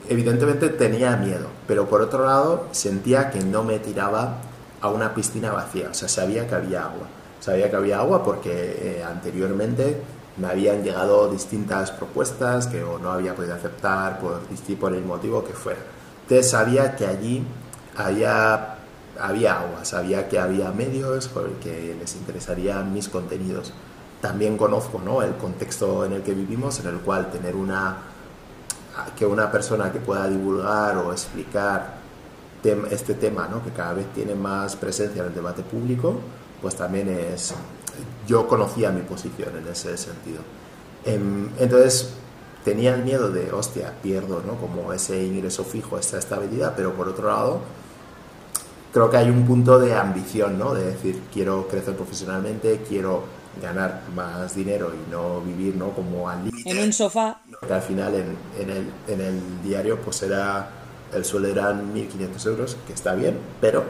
evidentemente 0.08 0.68
tenía 0.68 1.16
miedo, 1.16 1.48
pero 1.66 1.88
por 1.88 2.02
otro 2.02 2.24
lado 2.24 2.68
sentía 2.72 3.30
que 3.30 3.40
no 3.40 3.64
me 3.64 3.78
tiraba 3.78 4.38
a 4.80 4.88
una 4.88 5.14
piscina 5.14 5.52
vacía, 5.52 5.88
o 5.90 5.94
sea, 5.94 6.08
sabía 6.08 6.46
que 6.46 6.54
había 6.54 6.84
agua. 6.84 7.06
Sabía 7.40 7.70
que 7.70 7.76
había 7.76 7.98
agua 7.98 8.22
porque 8.22 8.50
eh, 8.52 9.04
anteriormente 9.04 10.00
me 10.36 10.48
habían 10.48 10.82
llegado 10.82 11.30
distintas 11.30 11.90
propuestas 11.90 12.66
que 12.66 12.80
no 12.80 13.10
había 13.10 13.34
podido 13.34 13.54
aceptar 13.54 14.20
por, 14.20 14.42
por 14.78 14.94
el 14.94 15.04
motivo 15.04 15.42
que 15.42 15.52
fuera. 15.52 15.80
Entonces 16.22 16.50
sabía 16.50 16.96
que 16.96 17.06
allí 17.06 17.42
había 17.96 18.79
había 19.18 19.60
agua, 19.60 19.84
sabía 19.84 20.28
que 20.28 20.38
había 20.38 20.70
medios 20.70 21.30
que 21.62 21.96
les 21.98 22.14
interesarían 22.16 22.92
mis 22.92 23.08
contenidos. 23.08 23.72
También 24.20 24.56
conozco 24.56 25.00
¿no? 25.02 25.22
el 25.22 25.34
contexto 25.36 26.04
en 26.04 26.12
el 26.12 26.22
que 26.22 26.34
vivimos, 26.34 26.80
en 26.80 26.88
el 26.88 27.00
cual 27.00 27.30
tener 27.30 27.56
una 27.56 28.10
que 29.16 29.24
una 29.24 29.50
persona 29.50 29.92
que 29.92 30.00
pueda 30.00 30.28
divulgar 30.28 30.96
o 30.98 31.12
explicar 31.12 32.00
este 32.90 33.14
tema, 33.14 33.48
¿no? 33.48 33.62
que 33.64 33.70
cada 33.70 33.94
vez 33.94 34.06
tiene 34.14 34.34
más 34.34 34.76
presencia 34.76 35.22
en 35.22 35.28
el 35.28 35.34
debate 35.34 35.62
público, 35.62 36.20
pues 36.60 36.76
también 36.76 37.08
es... 37.08 37.54
Yo 38.26 38.46
conocía 38.46 38.90
mi 38.90 39.02
posición 39.02 39.56
en 39.56 39.66
ese 39.68 39.96
sentido. 39.96 40.40
Em, 41.04 41.48
entonces 41.58 42.10
tenía 42.64 42.94
el 42.94 43.02
miedo 43.02 43.30
de, 43.30 43.50
hostia, 43.52 43.94
pierdo 44.02 44.42
¿no? 44.46 44.56
como 44.56 44.92
ese 44.92 45.22
ingreso 45.24 45.64
fijo, 45.64 45.98
esta 45.98 46.18
estabilidad, 46.18 46.74
pero 46.76 46.92
por 46.92 47.08
otro 47.08 47.28
lado 47.28 47.60
creo 48.92 49.10
que 49.10 49.16
hay 49.16 49.30
un 49.30 49.46
punto 49.46 49.78
de 49.78 49.94
ambición, 49.94 50.58
¿no? 50.58 50.74
De 50.74 50.84
decir, 50.84 51.22
quiero 51.32 51.66
crecer 51.68 51.94
profesionalmente, 51.96 52.84
quiero 52.88 53.24
ganar 53.60 54.02
más 54.14 54.54
dinero 54.54 54.92
y 54.94 55.10
no 55.10 55.40
vivir, 55.40 55.76
¿no? 55.76 55.90
Como 55.90 56.28
al 56.28 56.44
límite. 56.44 56.70
En 56.70 56.78
un 56.78 56.92
sofá. 56.92 57.40
Que 57.66 57.72
al 57.72 57.82
final 57.82 58.14
en, 58.14 58.36
en, 58.58 58.70
el, 58.70 58.90
en 59.08 59.20
el 59.20 59.62
diario 59.62 59.98
pues 60.00 60.22
era, 60.22 60.68
el 61.12 61.24
sueldo 61.24 61.48
eran 61.48 61.94
1.500 61.94 62.46
euros, 62.46 62.76
que 62.86 62.92
está 62.92 63.14
bien, 63.14 63.38
pero 63.60 63.84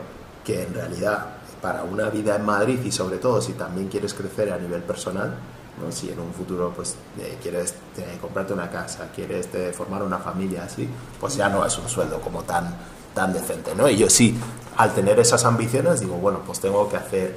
que 0.44 0.62
en 0.62 0.74
realidad 0.74 1.26
para 1.60 1.82
una 1.84 2.08
vida 2.08 2.36
en 2.36 2.44
Madrid 2.44 2.78
y 2.84 2.90
sobre 2.90 3.18
todo 3.18 3.40
si 3.40 3.52
también 3.52 3.88
quieres 3.88 4.14
crecer 4.14 4.52
a 4.52 4.58
nivel 4.58 4.82
personal, 4.82 5.34
¿no? 5.80 5.92
Si 5.92 6.10
en 6.10 6.18
un 6.18 6.32
futuro 6.32 6.72
pues 6.74 6.96
eh, 7.18 7.38
quieres 7.42 7.74
eh, 7.96 8.18
comprarte 8.20 8.52
una 8.52 8.70
casa, 8.70 9.08
quieres 9.14 9.48
eh, 9.54 9.72
formar 9.74 10.02
una 10.02 10.18
familia 10.18 10.64
así, 10.64 10.88
pues 11.18 11.36
ya 11.36 11.48
no 11.48 11.64
es 11.64 11.76
un 11.78 11.88
sueldo 11.88 12.20
como 12.20 12.42
tan, 12.42 12.74
tan 13.14 13.32
decente, 13.32 13.74
¿no? 13.74 13.88
Y 13.88 13.96
yo 13.96 14.10
sí, 14.10 14.38
al 14.76 14.94
tener 14.94 15.18
esas 15.20 15.44
ambiciones, 15.44 16.00
digo, 16.00 16.16
bueno, 16.16 16.40
pues 16.46 16.60
tengo 16.60 16.88
que 16.88 16.96
hacer 16.96 17.36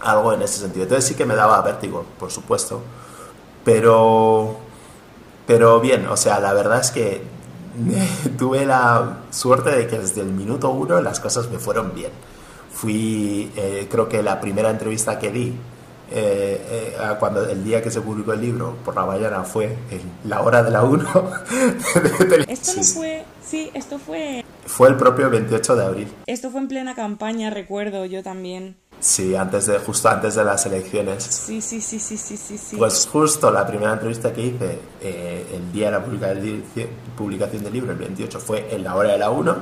algo 0.00 0.32
en 0.32 0.42
ese 0.42 0.60
sentido. 0.60 0.84
Entonces 0.84 1.06
sí 1.06 1.14
que 1.14 1.26
me 1.26 1.34
daba 1.34 1.60
vértigo, 1.62 2.04
por 2.18 2.30
supuesto, 2.30 2.82
pero, 3.64 4.56
pero 5.46 5.80
bien, 5.80 6.06
o 6.06 6.16
sea, 6.16 6.40
la 6.40 6.52
verdad 6.52 6.80
es 6.80 6.90
que 6.90 7.22
tuve 8.38 8.66
la 8.66 9.18
suerte 9.30 9.70
de 9.70 9.86
que 9.86 9.98
desde 9.98 10.20
el 10.20 10.28
minuto 10.28 10.70
uno 10.70 11.00
las 11.00 11.20
cosas 11.20 11.50
me 11.50 11.58
fueron 11.58 11.94
bien. 11.94 12.10
Fui, 12.72 13.50
eh, 13.56 13.88
creo 13.90 14.08
que 14.08 14.22
la 14.22 14.40
primera 14.40 14.70
entrevista 14.70 15.18
que 15.18 15.32
di, 15.32 15.54
eh, 16.10 16.94
eh, 17.00 17.16
cuando 17.18 17.46
el 17.46 17.62
día 17.64 17.82
que 17.82 17.90
se 17.90 18.00
publicó 18.00 18.32
el 18.32 18.40
libro 18.40 18.76
por 18.82 18.94
la 18.94 19.04
mañana 19.04 19.44
fue 19.44 19.76
la 20.24 20.40
hora 20.40 20.62
de 20.62 20.70
la 20.70 20.82
1 20.82 21.04
esto 22.48 22.72
no 22.74 22.82
fue 22.82 23.24
sí 23.46 23.70
esto 23.74 23.98
fue 23.98 24.42
fue 24.68 24.88
el 24.88 24.96
propio 24.96 25.30
28 25.30 25.76
de 25.76 25.84
abril 25.84 26.08
esto 26.26 26.50
fue 26.50 26.60
en 26.60 26.68
plena 26.68 26.94
campaña 26.94 27.50
recuerdo 27.50 28.04
yo 28.04 28.22
también 28.22 28.76
Sí, 29.00 29.36
antes 29.36 29.66
de, 29.66 29.78
justo 29.78 30.08
antes 30.08 30.34
de 30.34 30.42
las 30.42 30.66
elecciones. 30.66 31.22
Sí, 31.22 31.60
sí, 31.60 31.80
sí, 31.80 32.00
sí, 32.00 32.16
sí, 32.16 32.36
sí. 32.36 32.76
Pues 32.76 33.06
justo 33.06 33.50
la 33.50 33.64
primera 33.64 33.92
entrevista 33.92 34.32
que 34.32 34.42
hice 34.42 34.78
eh, 35.00 35.46
el 35.54 35.70
día 35.70 35.86
de 35.86 35.92
la 35.92 36.04
publicación 37.16 37.62
del 37.62 37.72
libro, 37.72 37.92
el 37.92 37.98
28, 37.98 38.40
fue 38.40 38.74
en 38.74 38.82
la 38.82 38.96
hora 38.96 39.12
de 39.12 39.18
la 39.18 39.30
1 39.30 39.56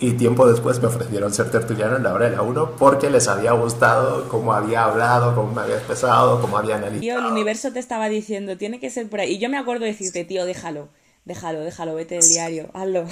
y 0.00 0.12
tiempo 0.14 0.48
después 0.48 0.80
me 0.80 0.88
ofrecieron 0.88 1.32
ser 1.32 1.50
tertuliano 1.50 1.96
en 1.96 2.02
la 2.02 2.12
hora 2.12 2.28
de 2.28 2.36
la 2.36 2.42
1 2.42 2.72
porque 2.76 3.08
les 3.10 3.28
había 3.28 3.52
gustado 3.52 4.26
cómo 4.28 4.52
había 4.52 4.84
hablado, 4.84 5.34
cómo 5.34 5.52
me 5.52 5.60
había 5.60 5.76
expresado, 5.76 6.40
cómo 6.40 6.56
había 6.56 6.76
analizado. 6.76 7.00
Tío, 7.00 7.18
el 7.18 7.26
universo 7.26 7.72
te 7.72 7.78
estaba 7.78 8.08
diciendo, 8.08 8.56
tiene 8.56 8.80
que 8.80 8.90
ser 8.90 9.08
por 9.08 9.20
ahí. 9.20 9.34
Y 9.34 9.38
yo 9.38 9.50
me 9.50 9.58
acuerdo 9.58 9.84
de 9.84 9.92
decirte, 9.92 10.24
tío, 10.24 10.44
déjalo. 10.44 10.88
Déjalo, 11.24 11.60
déjalo, 11.60 11.94
vete 11.94 12.16
del 12.16 12.28
diario, 12.28 12.70
hazlo. 12.74 13.04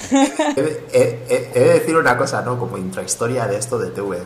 he, 0.92 1.50
de 1.54 1.64
decir 1.74 1.96
una 1.96 2.16
cosa, 2.16 2.42
¿no? 2.42 2.58
Como 2.58 2.76
intrahistoria 2.76 3.46
de 3.46 3.56
esto 3.56 3.78
de 3.78 3.90
TV 3.90 4.18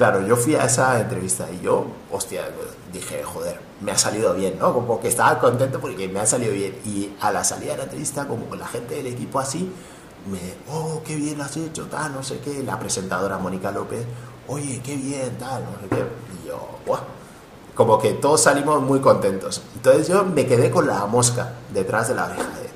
Claro, 0.00 0.26
yo 0.26 0.34
fui 0.34 0.54
a 0.54 0.64
esa 0.64 0.98
entrevista 0.98 1.46
y 1.52 1.62
yo, 1.62 1.84
hostia, 2.10 2.48
dije, 2.90 3.22
joder, 3.22 3.60
me 3.82 3.92
ha 3.92 3.98
salido 3.98 4.32
bien, 4.32 4.58
¿no? 4.58 4.72
Como 4.72 4.98
que 4.98 5.08
estaba 5.08 5.38
contento 5.38 5.78
porque 5.78 6.08
me 6.08 6.20
ha 6.20 6.24
salido 6.24 6.54
bien. 6.54 6.74
Y 6.86 7.12
a 7.20 7.30
la 7.30 7.44
salida 7.44 7.72
de 7.72 7.76
la 7.76 7.82
entrevista, 7.84 8.26
como 8.26 8.46
con 8.46 8.58
la 8.58 8.66
gente 8.66 8.94
del 8.94 9.08
equipo 9.08 9.38
así, 9.38 9.70
me, 10.26 10.38
oh, 10.72 11.02
qué 11.04 11.16
bien 11.16 11.36
lo 11.36 11.44
has 11.44 11.54
hecho, 11.58 11.84
tal, 11.88 12.14
no 12.14 12.22
sé 12.22 12.38
qué. 12.38 12.62
La 12.62 12.78
presentadora 12.78 13.36
Mónica 13.36 13.70
López, 13.70 14.06
oye, 14.48 14.80
qué 14.82 14.96
bien, 14.96 15.36
tal, 15.38 15.64
no 15.64 15.72
sé 15.82 15.88
qué. 15.90 16.02
Y 16.42 16.48
yo, 16.48 16.66
¡buah! 16.86 17.02
Como 17.74 17.98
que 17.98 18.14
todos 18.14 18.42
salimos 18.42 18.80
muy 18.80 19.00
contentos. 19.00 19.60
Entonces 19.74 20.08
yo 20.08 20.24
me 20.24 20.46
quedé 20.46 20.70
con 20.70 20.86
la 20.86 21.04
mosca 21.04 21.56
detrás 21.74 22.08
de 22.08 22.14
la 22.14 22.24
oreja 22.24 22.48
de, 22.58 22.69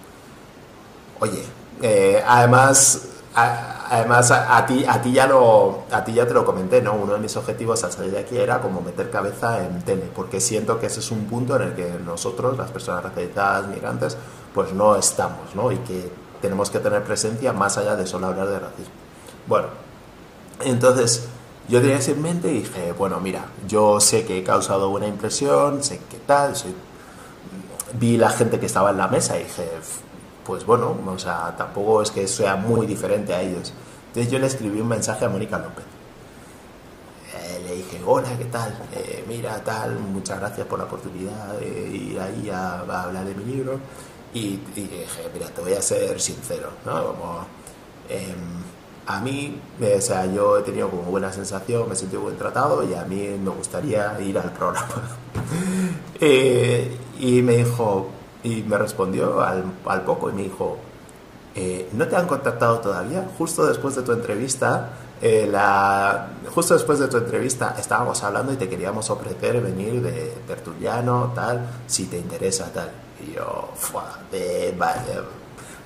oye, 1.20 1.44
eh, 1.82 2.22
además 2.26 3.08
además 3.34 4.30
a, 4.30 4.64
ti 4.64 4.84
a 4.86 5.02
ti 5.02 5.12
ya 5.12 5.26
lo 5.26 5.84
a 5.90 6.04
ti 6.04 6.14
ya 6.14 6.26
te 6.26 6.32
lo 6.34 6.44
comenté 6.44 6.80
no 6.80 6.94
uno 6.94 7.14
de 7.14 7.18
mis 7.18 7.36
objetivos 7.36 7.82
al 7.82 7.92
salir 7.92 8.12
de 8.12 8.20
aquí 8.20 8.38
era 8.38 8.60
como 8.60 8.80
meter 8.80 9.10
cabeza 9.10 9.64
en 9.64 9.82
tele 9.82 10.08
porque 10.14 10.40
siento 10.40 10.78
que 10.78 10.86
ese 10.86 11.00
es 11.00 11.10
un 11.10 11.26
punto 11.26 11.56
en 11.56 11.62
el 11.62 11.74
que 11.74 11.98
nosotros 12.04 12.56
las 12.56 12.70
personas 12.70 13.02
racializadas 13.02 13.66
migrantes 13.68 14.16
pues 14.54 14.72
no 14.72 14.94
estamos 14.96 15.54
no 15.54 15.72
y 15.72 15.78
que 15.78 16.10
tenemos 16.40 16.70
que 16.70 16.78
tener 16.78 17.02
presencia 17.02 17.52
más 17.52 17.76
allá 17.76 17.96
de 17.96 18.06
solo 18.06 18.26
hablar 18.26 18.48
de 18.48 18.58
racismo. 18.60 18.94
Bueno 19.46 19.66
entonces 20.60 21.26
yo 21.68 21.80
tenía 21.80 21.98
en 21.98 22.22
mente 22.22 22.52
y 22.52 22.58
dije 22.60 22.92
bueno 22.92 23.18
mira 23.18 23.46
yo 23.66 23.98
sé 24.00 24.24
que 24.24 24.38
he 24.38 24.44
causado 24.44 24.90
buena 24.90 25.08
impresión 25.08 25.82
sé 25.82 26.00
qué 26.08 26.18
tal 26.18 26.54
soy 26.54 26.74
vi 27.94 28.16
la 28.16 28.30
gente 28.30 28.60
que 28.60 28.66
estaba 28.66 28.90
en 28.90 28.98
la 28.98 29.08
mesa 29.08 29.36
y 29.38 29.42
dije 29.42 29.68
pues 30.44 30.64
bueno, 30.66 30.96
o 31.06 31.18
sea, 31.18 31.54
tampoco 31.56 32.02
es 32.02 32.10
que 32.10 32.26
sea 32.28 32.56
muy 32.56 32.86
diferente 32.86 33.34
a 33.34 33.42
ellos. 33.42 33.72
Entonces 34.08 34.32
yo 34.32 34.38
le 34.38 34.46
escribí 34.46 34.80
un 34.80 34.88
mensaje 34.88 35.24
a 35.24 35.28
Mónica 35.28 35.58
López. 35.58 35.84
Eh, 37.34 37.62
le 37.66 37.74
dije, 37.76 38.00
hola, 38.06 38.28
¿qué 38.38 38.44
tal? 38.44 38.72
Eh, 38.92 39.24
mira, 39.26 39.62
tal, 39.64 39.98
muchas 39.98 40.38
gracias 40.38 40.66
por 40.66 40.78
la 40.78 40.84
oportunidad 40.84 41.58
de 41.58 41.88
ir 41.88 42.20
ahí 42.20 42.48
a, 42.50 42.80
hablar 42.80 43.24
de 43.24 43.34
mi 43.34 43.44
libro. 43.44 43.80
Y, 44.32 44.60
dije, 44.74 45.06
mira, 45.32 45.46
te 45.48 45.60
voy 45.60 45.72
a 45.74 45.82
ser 45.82 46.20
sincero, 46.20 46.70
¿no? 46.84 47.06
Como, 47.06 47.46
em, 48.08 48.62
a 49.06 49.20
mí, 49.20 49.60
o 49.80 50.00
sea, 50.00 50.26
yo 50.26 50.58
he 50.58 50.62
tenido 50.62 50.90
como 50.90 51.02
buena 51.02 51.32
sensación, 51.32 51.88
me 51.88 51.94
he 51.94 51.96
sentido 51.96 52.22
buen 52.22 52.36
tratado 52.36 52.88
y 52.88 52.94
a 52.94 53.04
mí 53.04 53.36
me 53.42 53.50
gustaría 53.50 54.18
ir 54.20 54.38
al 54.38 54.52
programa. 54.52 54.88
Eh, 56.20 56.96
y 57.18 57.42
me 57.42 57.56
dijo, 57.56 58.08
y 58.44 58.62
me 58.62 58.78
respondió 58.78 59.42
al, 59.42 59.64
al 59.86 60.02
poco 60.02 60.30
y 60.30 60.34
me 60.34 60.42
dijo, 60.42 60.78
eh, 61.56 61.88
¿no 61.92 62.06
te 62.06 62.14
han 62.14 62.26
contactado 62.26 62.78
todavía? 62.78 63.26
Justo 63.38 63.66
después 63.66 63.96
de 63.96 64.02
tu 64.02 64.12
entrevista, 64.12 64.90
eh, 65.22 65.48
la, 65.50 66.28
justo 66.54 66.74
después 66.74 66.98
de 66.98 67.08
tu 67.08 67.16
entrevista 67.16 67.74
estábamos 67.78 68.22
hablando 68.22 68.52
y 68.52 68.56
te 68.56 68.68
queríamos 68.68 69.08
ofrecer 69.08 69.60
venir 69.60 70.02
de 70.02 70.34
tertuliano, 70.46 71.32
tal, 71.34 71.66
si 71.86 72.06
te 72.06 72.18
interesa, 72.18 72.70
tal. 72.72 72.90
Y 73.26 73.34
yo, 73.34 73.70
de, 74.30 74.74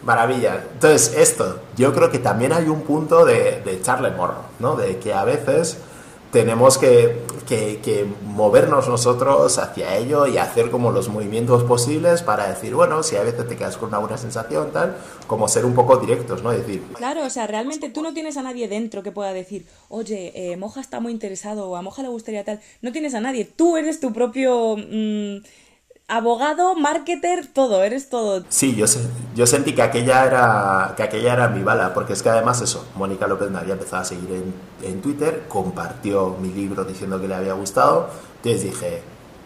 maravilla. 0.02 0.64
Entonces, 0.72 1.14
esto, 1.16 1.60
yo 1.76 1.92
creo 1.92 2.10
que 2.10 2.18
también 2.18 2.52
hay 2.52 2.68
un 2.68 2.82
punto 2.82 3.24
de, 3.24 3.60
de 3.64 3.74
echarle 3.74 4.10
morro, 4.10 4.42
¿no? 4.58 4.74
De 4.74 4.98
que 4.98 5.12
a 5.12 5.24
veces 5.24 5.78
tenemos 6.30 6.76
que, 6.76 7.16
que, 7.46 8.06
movernos 8.24 8.88
nosotros 8.88 9.58
hacia 9.58 9.96
ello 9.96 10.26
y 10.26 10.38
hacer 10.38 10.70
como 10.70 10.92
los 10.92 11.08
movimientos 11.08 11.64
posibles 11.64 12.22
para 12.22 12.48
decir, 12.48 12.74
bueno, 12.74 13.02
si 13.02 13.16
a 13.16 13.22
veces 13.22 13.48
te 13.48 13.56
quedas 13.56 13.76
con 13.76 13.88
una 13.88 13.98
buena 13.98 14.16
sensación, 14.16 14.70
tal, 14.72 14.96
como 15.26 15.48
ser 15.48 15.64
un 15.64 15.74
poco 15.74 15.96
directos, 15.96 16.42
¿no? 16.42 16.50
Decir... 16.50 16.82
Claro, 16.94 17.24
o 17.24 17.30
sea, 17.30 17.46
realmente 17.46 17.88
tú 17.88 18.02
no 18.02 18.14
tienes 18.14 18.36
a 18.36 18.42
nadie 18.42 18.68
dentro 18.68 19.02
que 19.02 19.10
pueda 19.10 19.32
decir, 19.32 19.66
oye, 19.88 20.32
eh, 20.34 20.56
Moja 20.56 20.80
está 20.80 21.00
muy 21.00 21.12
interesado 21.12 21.68
o 21.68 21.76
a 21.76 21.82
Moja 21.82 22.02
le 22.02 22.08
gustaría 22.08 22.44
tal. 22.44 22.60
No 22.82 22.92
tienes 22.92 23.14
a 23.14 23.20
nadie, 23.20 23.44
tú 23.44 23.76
eres 23.76 24.00
tu 24.00 24.12
propio... 24.12 24.76
Mm, 24.76 25.38
abogado, 26.08 26.74
marketer, 26.74 27.46
todo, 27.46 27.84
eres 27.84 28.08
todo. 28.08 28.44
Sí, 28.48 28.74
yo, 28.74 28.86
yo 29.36 29.46
sentí 29.46 29.74
que 29.74 29.82
aquella, 29.82 30.24
era, 30.24 30.94
que 30.96 31.02
aquella 31.02 31.34
era 31.34 31.48
mi 31.48 31.62
bala, 31.62 31.92
porque 31.92 32.14
es 32.14 32.22
que 32.22 32.30
además 32.30 32.62
eso, 32.62 32.86
Mónica 32.96 33.26
López 33.26 33.50
me 33.50 33.58
había 33.58 33.74
empezado 33.74 34.02
a 34.02 34.04
seguir 34.06 34.30
en, 34.32 34.54
en 34.82 35.02
Twitter, 35.02 35.44
compartió 35.48 36.36
mi 36.40 36.48
libro 36.48 36.84
diciendo 36.84 37.20
que 37.20 37.28
le 37.28 37.34
había 37.34 37.52
gustado, 37.52 38.08
entonces 38.36 38.62
dije, 38.62 39.02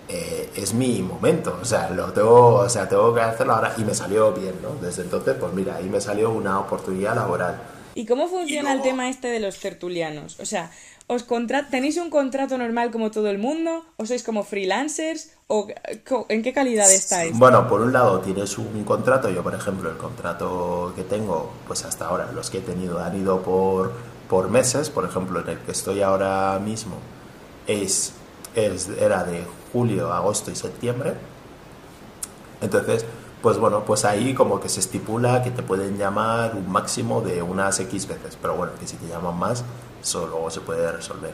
eh, 0.08 0.50
es 0.54 0.72
mi 0.72 1.02
momento, 1.02 1.58
o 1.60 1.64
sea, 1.64 1.90
lo 1.90 2.12
tengo, 2.12 2.54
o 2.54 2.68
sea, 2.68 2.88
tengo 2.88 3.12
que 3.12 3.20
hacerlo 3.20 3.54
ahora, 3.54 3.74
y 3.76 3.82
me 3.82 3.94
salió 3.94 4.32
bien, 4.32 4.54
¿no? 4.62 4.74
Desde 4.80 5.02
entonces, 5.02 5.36
pues 5.40 5.52
mira, 5.52 5.76
ahí 5.76 5.88
me 5.88 6.00
salió 6.00 6.30
una 6.30 6.60
oportunidad 6.60 7.16
laboral. 7.16 7.60
¿Y 7.94 8.06
cómo 8.06 8.28
funciona 8.28 8.72
el 8.72 8.82
tema 8.82 9.10
este 9.10 9.28
de 9.28 9.40
los 9.40 9.58
tertulianos? 9.58 10.38
O 10.40 10.46
sea, 10.46 10.70
¿os 11.12 11.26
¿tenéis 11.70 11.96
un 11.98 12.10
contrato 12.10 12.58
normal 12.58 12.90
como 12.90 13.10
todo 13.10 13.28
el 13.28 13.38
mundo? 13.38 13.84
¿O 13.96 14.06
sois 14.06 14.22
como 14.22 14.44
freelancers? 14.44 15.32
¿O 15.46 15.68
en 16.28 16.42
qué 16.42 16.52
calidad 16.52 16.90
estáis? 16.90 17.38
Bueno, 17.38 17.68
por 17.68 17.80
un 17.80 17.92
lado 17.92 18.20
tienes 18.20 18.58
un 18.58 18.84
contrato. 18.84 19.30
Yo, 19.30 19.42
por 19.42 19.54
ejemplo, 19.54 19.90
el 19.90 19.96
contrato 19.96 20.92
que 20.96 21.02
tengo, 21.02 21.52
pues 21.66 21.84
hasta 21.84 22.06
ahora, 22.06 22.30
los 22.32 22.50
que 22.50 22.58
he 22.58 22.62
tenido 22.62 22.98
han 22.98 23.16
ido 23.20 23.42
por, 23.42 23.92
por 24.28 24.48
meses. 24.48 24.90
Por 24.90 25.04
ejemplo, 25.04 25.40
en 25.40 25.48
el 25.48 25.58
que 25.58 25.72
estoy 25.72 26.02
ahora 26.02 26.58
mismo 26.58 26.96
es, 27.66 28.14
es, 28.54 28.88
era 28.88 29.24
de 29.24 29.44
julio, 29.72 30.12
agosto 30.12 30.50
y 30.50 30.56
septiembre. 30.56 31.14
Entonces, 32.60 33.04
pues 33.42 33.58
bueno, 33.58 33.84
pues 33.84 34.04
ahí 34.04 34.34
como 34.34 34.60
que 34.60 34.68
se 34.68 34.80
estipula 34.80 35.42
que 35.42 35.50
te 35.50 35.62
pueden 35.62 35.98
llamar 35.98 36.54
un 36.54 36.70
máximo 36.70 37.20
de 37.20 37.42
unas 37.42 37.78
X 37.80 38.06
veces, 38.06 38.38
pero 38.40 38.54
bueno, 38.54 38.72
que 38.78 38.86
si 38.86 38.96
te 38.96 39.08
llaman 39.08 39.36
más, 39.36 39.64
eso 40.02 40.26
luego 40.26 40.50
se 40.50 40.60
puede 40.60 40.90
resolver. 40.90 41.32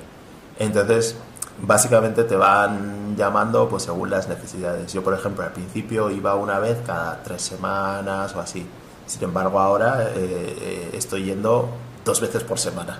Entonces, 0.58 1.16
básicamente 1.62 2.24
te 2.24 2.36
van 2.36 3.16
llamando 3.16 3.68
pues 3.68 3.84
según 3.84 4.10
las 4.10 4.28
necesidades. 4.28 4.92
Yo, 4.92 5.02
por 5.02 5.14
ejemplo, 5.14 5.44
al 5.44 5.52
principio 5.52 6.10
iba 6.10 6.34
una 6.34 6.58
vez 6.58 6.78
cada 6.86 7.22
tres 7.22 7.42
semanas 7.42 8.34
o 8.34 8.40
así. 8.40 8.66
Sin 9.06 9.24
embargo, 9.24 9.58
ahora 9.58 10.10
eh, 10.10 10.10
eh, 10.16 10.90
estoy 10.92 11.24
yendo 11.24 11.68
dos 12.04 12.20
veces 12.20 12.44
por 12.44 12.58
semana. 12.58 12.98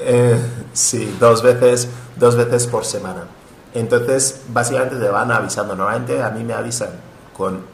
Eh, 0.00 0.40
sí, 0.72 1.16
dos 1.18 1.42
veces, 1.42 1.88
dos 2.16 2.36
veces 2.36 2.66
por 2.66 2.84
semana. 2.84 3.24
Entonces, 3.74 4.42
básicamente 4.48 4.96
te 4.96 5.08
van 5.08 5.30
avisando. 5.30 5.74
Normalmente 5.74 6.22
a 6.22 6.30
mí 6.30 6.44
me 6.44 6.52
avisan 6.52 6.90
con 7.36 7.71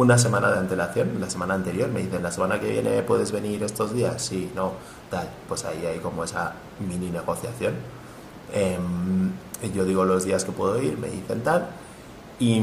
una 0.00 0.16
semana 0.16 0.50
de 0.50 0.58
antelación, 0.58 1.20
la 1.20 1.28
semana 1.28 1.54
anterior, 1.54 1.90
me 1.90 2.00
dicen, 2.00 2.22
la 2.22 2.32
semana 2.32 2.58
que 2.58 2.70
viene 2.70 3.02
puedes 3.02 3.32
venir 3.32 3.62
estos 3.62 3.92
días, 3.92 4.22
sí, 4.22 4.50
no, 4.54 4.72
tal, 5.10 5.28
pues 5.46 5.64
ahí 5.66 5.84
hay 5.84 5.98
como 5.98 6.24
esa 6.24 6.54
mini 6.78 7.10
negociación. 7.10 7.74
Em, 8.52 9.30
yo 9.74 9.84
digo 9.84 10.04
los 10.06 10.24
días 10.24 10.44
que 10.44 10.52
puedo 10.52 10.80
ir, 10.82 10.96
me 10.96 11.08
dicen 11.08 11.42
tal, 11.42 11.68
y, 12.38 12.62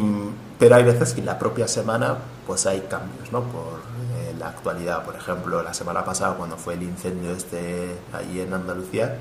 pero 0.57 0.75
hay 0.75 0.83
veces 0.83 1.13
que 1.13 1.19
en 1.19 1.27
la 1.27 1.37
propia 1.37 1.67
semana 1.67 2.17
pues 2.47 2.65
hay 2.65 2.81
cambios, 2.89 3.31
¿no? 3.31 3.43
Por 3.43 3.81
eh, 4.15 4.33
la 4.39 4.49
actualidad, 4.49 5.05
por 5.05 5.15
ejemplo, 5.15 5.61
la 5.61 5.73
semana 5.75 6.03
pasada 6.03 6.35
cuando 6.35 6.57
fue 6.57 6.73
el 6.73 6.83
incendio 6.83 7.31
este 7.33 7.97
allí 8.13 8.41
en 8.41 8.53
Andalucía, 8.53 9.15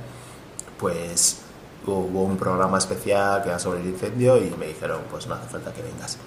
pues 0.78 1.42
hubo 1.86 2.22
un 2.22 2.38
programa 2.38 2.78
especial 2.78 3.42
que 3.42 3.50
era 3.50 3.58
sobre 3.58 3.80
el 3.80 3.88
incendio 3.88 4.38
y 4.38 4.50
me 4.58 4.68
dijeron, 4.68 5.02
pues 5.10 5.26
no 5.26 5.34
hace 5.34 5.48
falta 5.48 5.72
que 5.72 5.82
vengas 5.82 6.18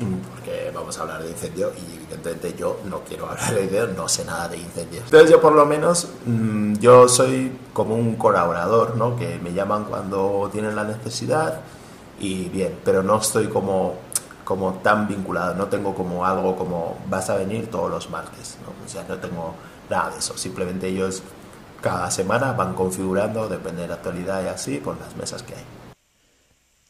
porque 0.00 0.70
vamos 0.74 0.96
a 0.98 1.02
hablar 1.02 1.22
de 1.22 1.30
incendio 1.30 1.72
y 1.76 1.96
evidentemente 1.96 2.54
yo 2.56 2.80
no 2.86 3.00
quiero 3.00 3.28
hablar 3.28 3.54
de 3.54 3.64
incendio, 3.64 3.86
no 3.88 4.08
sé 4.08 4.24
nada 4.24 4.48
de 4.48 4.56
incendios. 4.56 5.04
Entonces 5.04 5.30
yo 5.30 5.40
por 5.40 5.52
lo 5.52 5.66
menos, 5.66 6.08
mm, 6.24 6.74
yo 6.74 7.08
soy 7.08 7.52
como 7.72 7.94
un 7.94 8.16
colaborador, 8.16 8.96
¿no? 8.96 9.16
Que 9.16 9.38
me 9.38 9.52
llaman 9.52 9.84
cuando 9.84 10.48
tienen 10.52 10.74
la 10.74 10.84
necesidad 10.84 11.60
y 12.18 12.48
bien, 12.48 12.78
pero 12.84 13.02
no 13.02 13.18
estoy 13.18 13.48
como, 13.48 13.94
como 14.44 14.74
tan 14.74 15.06
vinculado, 15.06 15.54
no 15.54 15.66
tengo 15.66 15.94
como 15.94 16.24
algo 16.24 16.56
como 16.56 16.98
vas 17.08 17.30
a 17.30 17.36
venir 17.36 17.70
todos 17.70 17.90
los 17.90 18.10
martes, 18.10 18.58
¿no? 18.62 18.84
O 18.84 18.88
sea, 18.88 19.04
no 19.08 19.18
tengo 19.18 19.54
nada 19.88 20.10
de 20.10 20.18
eso, 20.18 20.36
simplemente 20.36 20.88
ellos 20.88 21.22
cada 21.80 22.10
semana 22.10 22.52
van 22.52 22.74
configurando, 22.74 23.48
depende 23.48 23.82
de 23.82 23.88
la 23.88 23.94
actualidad 23.94 24.44
y 24.44 24.48
así, 24.48 24.78
por 24.78 24.98
las 24.98 25.16
mesas 25.16 25.42
que 25.42 25.54
hay. 25.54 25.64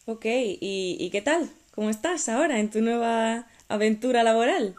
Ok, 0.07 0.25
¿y, 0.25 0.97
y 0.99 1.11
qué 1.11 1.23
tal? 1.23 1.51
¿Cómo 1.75 1.89
estás 1.89 2.29
ahora 2.29 2.59
en 2.59 2.69
tu 2.69 2.81
nueva 2.81 3.45
aventura 3.69 4.25
laboral? 4.25 4.75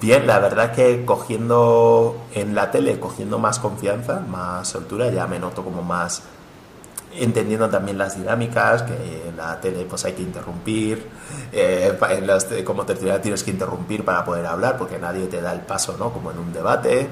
Bien, 0.00 0.26
la 0.26 0.38
verdad 0.38 0.72
que 0.72 1.04
cogiendo 1.04 2.16
en 2.34 2.54
la 2.54 2.70
tele, 2.70 2.98
cogiendo 2.98 3.38
más 3.38 3.58
confianza, 3.58 4.20
más 4.20 4.74
altura, 4.74 5.10
ya 5.10 5.26
me 5.26 5.38
noto 5.38 5.62
como 5.62 5.82
más 5.82 6.22
entendiendo 7.14 7.68
también 7.68 7.98
las 7.98 8.16
dinámicas, 8.16 8.84
que 8.84 9.28
en 9.28 9.36
la 9.36 9.60
tele 9.60 9.84
pues 9.84 10.04
hay 10.06 10.14
que 10.14 10.22
interrumpir, 10.22 11.06
eh, 11.52 11.96
en 12.10 12.26
las, 12.26 12.46
como 12.64 12.86
tertulia 12.86 13.20
tienes 13.20 13.44
que 13.44 13.50
interrumpir 13.50 14.02
para 14.02 14.24
poder 14.24 14.46
hablar, 14.46 14.78
porque 14.78 14.98
nadie 14.98 15.26
te 15.26 15.42
da 15.42 15.52
el 15.52 15.60
paso, 15.60 15.96
¿no? 15.98 16.10
Como 16.10 16.30
en 16.30 16.38
un 16.38 16.54
debate, 16.54 17.06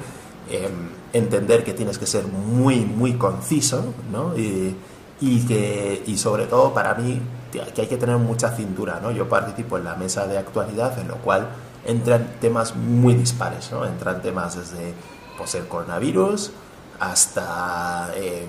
em, 0.50 0.88
entender 1.12 1.64
que 1.64 1.74
tienes 1.74 1.98
que 1.98 2.06
ser 2.06 2.24
muy, 2.26 2.76
muy 2.80 3.14
conciso, 3.18 3.92
¿no? 4.10 4.36
Y, 4.38 4.74
y 5.20 5.46
que, 5.46 6.02
y 6.06 6.16
sobre 6.16 6.46
todo 6.46 6.72
para 6.72 6.94
mí, 6.94 7.20
que 7.52 7.80
hay 7.80 7.88
que 7.88 7.96
tener 7.96 8.16
mucha 8.16 8.54
cintura, 8.56 9.00
¿no? 9.02 9.10
Yo 9.10 9.28
participo 9.28 9.76
en 9.76 9.84
la 9.84 9.94
mesa 9.94 10.26
de 10.26 10.38
actualidad, 10.38 10.98
en 10.98 11.08
lo 11.08 11.16
cual 11.16 11.48
entran 11.84 12.36
temas 12.40 12.74
muy 12.76 13.14
dispares, 13.14 13.70
¿no? 13.70 13.84
Entran 13.84 14.22
temas 14.22 14.56
desde 14.56 14.94
pues, 15.36 15.54
el 15.54 15.66
coronavirus 15.66 16.52
hasta, 17.00 18.10
eh, 18.14 18.46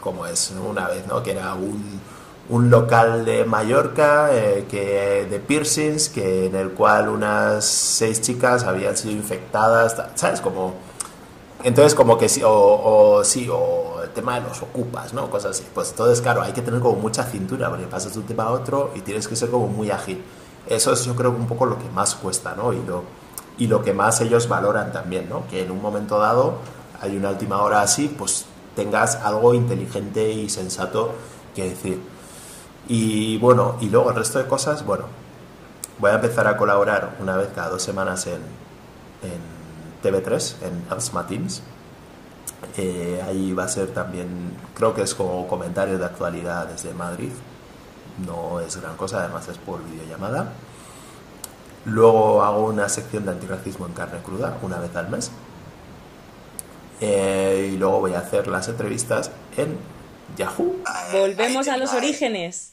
como 0.00 0.26
es 0.26 0.52
una 0.52 0.88
vez, 0.88 1.06
¿no? 1.06 1.22
Que 1.22 1.32
era 1.32 1.54
un, 1.54 2.00
un 2.48 2.70
local 2.70 3.24
de 3.24 3.44
Mallorca 3.44 4.28
eh, 4.32 4.66
que, 4.70 5.26
de 5.30 5.38
piercings, 5.38 6.08
que, 6.08 6.46
en 6.46 6.56
el 6.56 6.70
cual 6.72 7.08
unas 7.08 7.64
seis 7.64 8.20
chicas 8.20 8.64
habían 8.64 8.96
sido 8.96 9.12
infectadas, 9.12 9.96
¿sabes? 10.14 10.40
Como, 10.40 10.74
entonces 11.64 11.94
como 11.94 12.18
que 12.18 12.28
sí, 12.28 12.42
o, 12.42 12.50
o 12.50 13.24
sí, 13.24 13.48
o 13.50 13.92
tema 14.14 14.38
de 14.38 14.48
los 14.48 14.62
ocupas, 14.62 15.12
¿no? 15.12 15.30
Cosas 15.30 15.52
así. 15.52 15.66
Pues 15.74 15.90
entonces, 15.90 16.20
claro, 16.20 16.42
hay 16.42 16.52
que 16.52 16.62
tener 16.62 16.80
como 16.80 16.96
mucha 16.96 17.24
cintura, 17.24 17.68
porque 17.68 17.86
pasas 17.86 18.14
de 18.14 18.20
un 18.20 18.26
tema 18.26 18.44
a 18.44 18.50
otro 18.50 18.92
y 18.94 19.00
tienes 19.00 19.28
que 19.28 19.36
ser 19.36 19.50
como 19.50 19.66
muy 19.66 19.90
ágil. 19.90 20.22
Eso 20.66 20.92
es 20.92 21.04
yo 21.04 21.16
creo 21.16 21.30
un 21.30 21.46
poco 21.46 21.66
lo 21.66 21.78
que 21.78 21.88
más 21.90 22.14
cuesta, 22.14 22.54
¿no? 22.54 22.72
Y 22.72 22.82
lo, 22.84 23.04
y 23.58 23.66
lo 23.66 23.82
que 23.82 23.92
más 23.92 24.20
ellos 24.20 24.48
valoran 24.48 24.92
también, 24.92 25.28
¿no? 25.28 25.46
Que 25.48 25.62
en 25.62 25.70
un 25.70 25.82
momento 25.82 26.18
dado 26.18 26.54
hay 27.00 27.16
una 27.16 27.30
última 27.30 27.60
hora 27.62 27.82
así, 27.82 28.08
pues 28.08 28.46
tengas 28.76 29.16
algo 29.16 29.54
inteligente 29.54 30.30
y 30.30 30.48
sensato 30.48 31.12
que 31.54 31.70
decir. 31.70 32.00
Y 32.88 33.38
bueno, 33.38 33.76
y 33.80 33.88
luego 33.88 34.10
el 34.10 34.16
resto 34.16 34.38
de 34.38 34.46
cosas, 34.46 34.84
bueno, 34.84 35.04
voy 35.98 36.10
a 36.10 36.14
empezar 36.14 36.46
a 36.46 36.56
colaborar 36.56 37.16
una 37.20 37.36
vez 37.36 37.48
cada 37.54 37.70
dos 37.70 37.82
semanas 37.82 38.26
en 38.26 38.40
TV3, 40.02 40.54
en 40.62 40.84
Asma 40.90 41.26
Teams, 41.26 41.62
eh, 42.76 43.22
ahí 43.26 43.52
va 43.52 43.64
a 43.64 43.68
ser 43.68 43.88
también, 43.88 44.56
creo 44.74 44.94
que 44.94 45.02
es 45.02 45.14
como 45.14 45.46
comentario 45.48 45.98
de 45.98 46.04
actualidad 46.04 46.66
desde 46.66 46.94
Madrid. 46.94 47.32
No 48.26 48.60
es 48.60 48.76
gran 48.80 48.96
cosa, 48.96 49.20
además 49.20 49.48
es 49.48 49.58
por 49.58 49.84
videollamada. 49.84 50.52
Luego 51.84 52.42
hago 52.42 52.66
una 52.66 52.88
sección 52.88 53.24
de 53.24 53.32
antirracismo 53.32 53.86
en 53.86 53.92
carne 53.92 54.20
cruda, 54.22 54.56
una 54.62 54.78
vez 54.78 54.94
al 54.94 55.08
mes. 55.08 55.30
Eh, 57.00 57.70
y 57.74 57.76
luego 57.76 58.00
voy 58.00 58.14
a 58.14 58.20
hacer 58.20 58.46
las 58.46 58.68
entrevistas 58.68 59.32
en 59.56 59.76
Yahoo. 60.36 60.76
Volvemos 61.12 61.66
a 61.66 61.76
los 61.76 61.92
orígenes. 61.92 62.72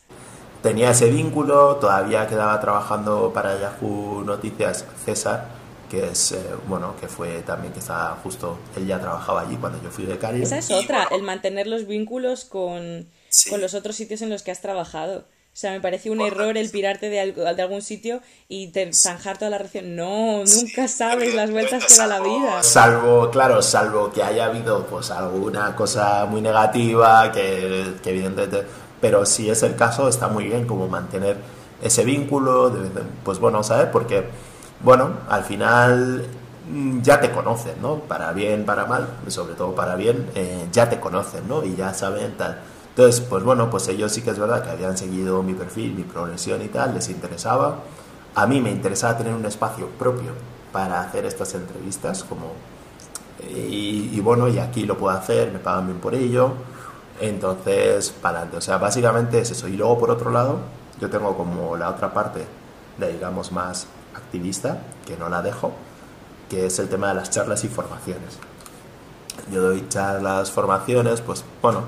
Tenía 0.62 0.92
ese 0.92 1.10
vínculo, 1.10 1.78
todavía 1.78 2.28
quedaba 2.28 2.60
trabajando 2.60 3.32
para 3.34 3.58
Yahoo 3.60 4.24
Noticias 4.26 4.86
César 5.04 5.59
que 5.90 6.08
es, 6.08 6.32
eh, 6.32 6.42
bueno, 6.68 6.96
que 7.00 7.08
fue 7.08 7.42
también 7.42 7.74
que 7.74 7.80
estaba 7.80 8.18
justo, 8.24 8.58
él 8.78 8.88
ya 8.88 9.00
trabajaba 9.00 9.42
allí 9.42 9.56
cuando 9.56 9.82
yo 9.82 9.90
fui 9.90 10.06
becario. 10.06 10.44
Esa 10.44 10.58
es 10.58 10.72
otra, 10.72 11.08
el 11.12 11.24
mantener 11.24 11.68
los 11.68 11.88
vínculos 11.88 12.46
con, 12.46 13.08
con, 13.50 13.62
los 13.62 13.74
otros 13.74 13.96
sitios 13.96 14.22
en 14.22 14.30
los 14.30 14.44
que 14.44 14.52
has 14.52 14.62
trabajado. 14.62 15.26
O 15.52 15.58
sea, 15.60 15.72
me 15.72 15.82
parece 15.82 16.10
un 16.10 16.22
error 16.22 16.58
el 16.58 16.70
pirarte 16.70 17.10
de, 17.10 17.34
de 17.34 17.62
algún 17.62 17.82
sitio 17.82 18.22
y 18.48 18.72
zanjar 18.94 19.38
toda 19.38 19.52
la 19.52 19.58
relación. 19.58 19.96
No, 19.96 20.44
nunca 20.46 20.88
sabes 20.88 21.34
las 21.34 21.52
vueltas 21.52 21.86
que 21.86 21.96
da 21.96 22.08
la 22.08 22.22
vida. 22.22 22.64
Salvo, 22.64 23.30
claro, 23.30 23.62
salvo 23.62 24.12
que 24.12 24.24
haya 24.24 24.46
habido 24.46 24.86
pues 24.86 25.12
alguna 25.12 25.76
cosa 25.76 26.26
muy 26.26 26.42
negativa, 26.42 27.32
que, 27.32 27.96
que 28.02 28.10
evidentemente... 28.12 28.64
Pero 29.02 29.26
si 29.26 29.50
es 29.50 29.64
el 29.64 29.76
caso, 29.76 30.08
está 30.10 30.28
muy 30.28 30.46
bien 30.46 30.68
como 30.68 30.88
mantener 30.88 31.38
ese 31.82 32.04
vínculo, 32.04 32.74
pues 33.24 33.40
bueno, 33.40 33.64
¿sabes? 33.64 33.88
Porque 33.92 34.26
bueno, 34.82 35.10
al 35.30 35.44
final 35.44 36.26
mm, 36.70 37.02
ya 37.02 37.20
te 37.20 37.32
conocen, 37.32 37.82
¿no? 37.82 37.96
Para 38.00 38.32
bien, 38.34 38.66
para 38.66 38.86
mal, 38.86 39.08
sobre 39.28 39.54
todo 39.56 39.76
para 39.76 39.96
bien, 39.96 40.30
eh, 40.36 40.68
ya 40.72 40.90
te 40.90 41.00
conocen, 41.00 41.48
¿no? 41.48 41.64
Y 41.64 41.76
ya 41.76 41.94
saben 41.94 42.38
tal. 42.38 42.60
Entonces, 42.90 43.22
pues 43.22 43.44
bueno, 43.44 43.70
pues 43.70 43.88
ellos 43.88 44.12
sí 44.12 44.22
que 44.22 44.32
es 44.32 44.40
verdad 44.40 44.64
que 44.64 44.70
habían 44.70 44.98
seguido 44.98 45.44
mi 45.44 45.54
perfil, 45.54 45.94
mi 45.94 46.04
progresión 46.04 46.62
y 46.62 46.68
tal, 46.68 46.94
les 46.94 47.10
interesaba. 47.10 47.80
A 48.36 48.48
mí 48.48 48.62
me 48.62 48.72
interesaba 48.72 49.18
tener 49.18 49.34
un 49.34 49.46
espacio 49.46 49.88
propio 49.98 50.32
para 50.72 51.02
hacer 51.02 51.26
estas 51.26 51.54
entrevistas, 51.56 52.24
como... 52.24 52.54
Y, 53.50 54.12
y 54.14 54.20
bueno, 54.20 54.50
y 54.50 54.60
aquí 54.60 54.86
lo 54.86 54.98
puedo 54.98 55.16
hacer, 55.16 55.52
me 55.52 55.60
pagan 55.60 55.88
bien 55.88 56.00
por 56.00 56.14
ello. 56.14 56.54
Entonces, 57.22 58.12
para 58.12 58.40
adelante. 58.40 58.58
O 58.58 58.62
sea, 58.62 58.78
básicamente 58.78 59.40
es 59.40 59.52
eso. 59.52 59.68
Y 59.68 59.78
luego, 59.78 59.98
por 59.98 60.12
otro 60.12 60.32
lado, 60.32 60.60
yo 61.00 61.10
tengo 61.10 61.36
como 61.38 61.76
la 61.78 61.90
otra 61.90 62.14
parte, 62.14 62.46
de, 62.98 63.14
digamos, 63.14 63.52
más 63.52 63.88
activista, 64.16 64.82
que 65.06 65.18
no 65.18 65.30
la 65.30 65.42
dejo, 65.42 65.74
que 66.50 66.66
es 66.66 66.80
el 66.80 66.90
tema 66.90 67.10
de 67.10 67.16
las 67.16 67.30
charlas 67.30 67.64
y 67.64 67.68
formaciones. 67.68 68.38
Yo 69.52 69.62
doy 69.62 69.88
charlas, 69.90 70.52
formaciones, 70.52 71.22
pues 71.22 71.44
bueno, 71.62 71.84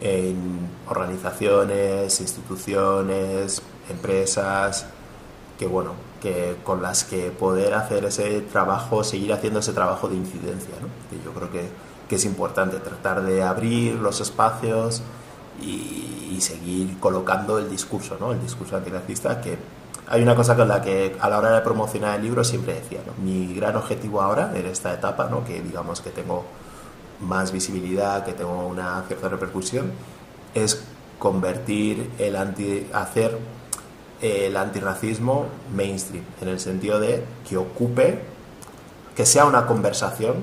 en 0.00 0.68
organizaciones, 0.88 2.20
instituciones, 2.20 3.62
empresas, 3.88 4.86
que 5.58 5.66
bueno, 5.66 5.92
que 6.22 6.56
con 6.64 6.82
las 6.82 7.04
que 7.04 7.30
poder 7.30 7.74
hacer 7.74 8.04
ese 8.04 8.40
trabajo, 8.40 9.04
seguir 9.04 9.32
haciendo 9.32 9.60
ese 9.60 9.72
trabajo 9.72 10.08
de 10.08 10.16
incidencia, 10.16 10.74
¿no? 10.80 10.88
que 11.10 11.22
yo 11.24 11.32
creo 11.32 11.50
que, 11.50 11.68
que, 12.08 12.16
es 12.16 12.24
importante, 12.24 12.78
tratar 12.78 13.22
de 13.22 13.42
abrir 13.42 13.94
los 13.94 14.20
espacios 14.20 15.02
y, 15.60 16.06
seguir 16.40 16.98
colocando 17.00 17.58
el 17.58 17.68
discurso, 17.68 18.16
¿no? 18.18 18.32
el 18.32 18.40
discurso 18.40 18.74
antirracista 18.74 19.42
que 19.42 19.58
hay 20.10 20.22
una 20.22 20.34
cosa 20.34 20.56
con 20.56 20.66
la 20.66 20.82
que 20.82 21.16
a 21.20 21.30
la 21.30 21.38
hora 21.38 21.52
de 21.52 21.60
promocionar 21.60 22.16
el 22.16 22.24
libro 22.24 22.42
siempre 22.42 22.74
decía, 22.74 22.98
mi 23.22 23.54
gran 23.54 23.76
objetivo 23.76 24.20
ahora 24.20 24.52
en 24.56 24.66
esta 24.66 24.92
etapa, 24.92 25.28
¿no? 25.30 25.44
que 25.44 25.62
digamos 25.62 26.00
que 26.00 26.10
tengo 26.10 26.44
más 27.20 27.52
visibilidad, 27.52 28.24
que 28.24 28.32
tengo 28.32 28.66
una 28.66 29.04
cierta 29.06 29.28
repercusión, 29.28 29.92
es 30.52 30.82
convertir 31.20 32.10
el 32.18 32.34
anti, 32.34 32.88
hacer 32.92 33.38
el 34.20 34.56
antirracismo 34.56 35.46
mainstream, 35.72 36.24
en 36.40 36.48
el 36.48 36.58
sentido 36.58 36.98
de 36.98 37.24
que 37.48 37.56
ocupe, 37.56 38.20
que 39.14 39.24
sea 39.24 39.44
una 39.44 39.66
conversación 39.66 40.38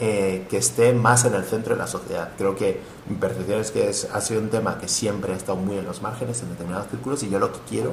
eh, 0.00 0.46
que 0.50 0.58
esté 0.58 0.92
más 0.92 1.24
en 1.24 1.32
el 1.32 1.44
centro 1.44 1.74
de 1.74 1.80
la 1.80 1.86
sociedad. 1.86 2.32
Creo 2.36 2.54
que 2.56 2.80
mi 3.08 3.16
percepción 3.16 3.60
es 3.60 3.70
que 3.70 3.88
ha 3.88 4.20
sido 4.20 4.40
un 4.40 4.50
tema 4.50 4.78
que 4.78 4.86
siempre 4.86 5.32
ha 5.32 5.36
estado 5.36 5.56
muy 5.56 5.78
en 5.78 5.86
los 5.86 6.02
márgenes, 6.02 6.42
en 6.42 6.50
determinados 6.50 6.88
círculos, 6.90 7.22
y 7.22 7.30
yo 7.30 7.38
lo 7.38 7.50
que 7.52 7.60
quiero 7.66 7.92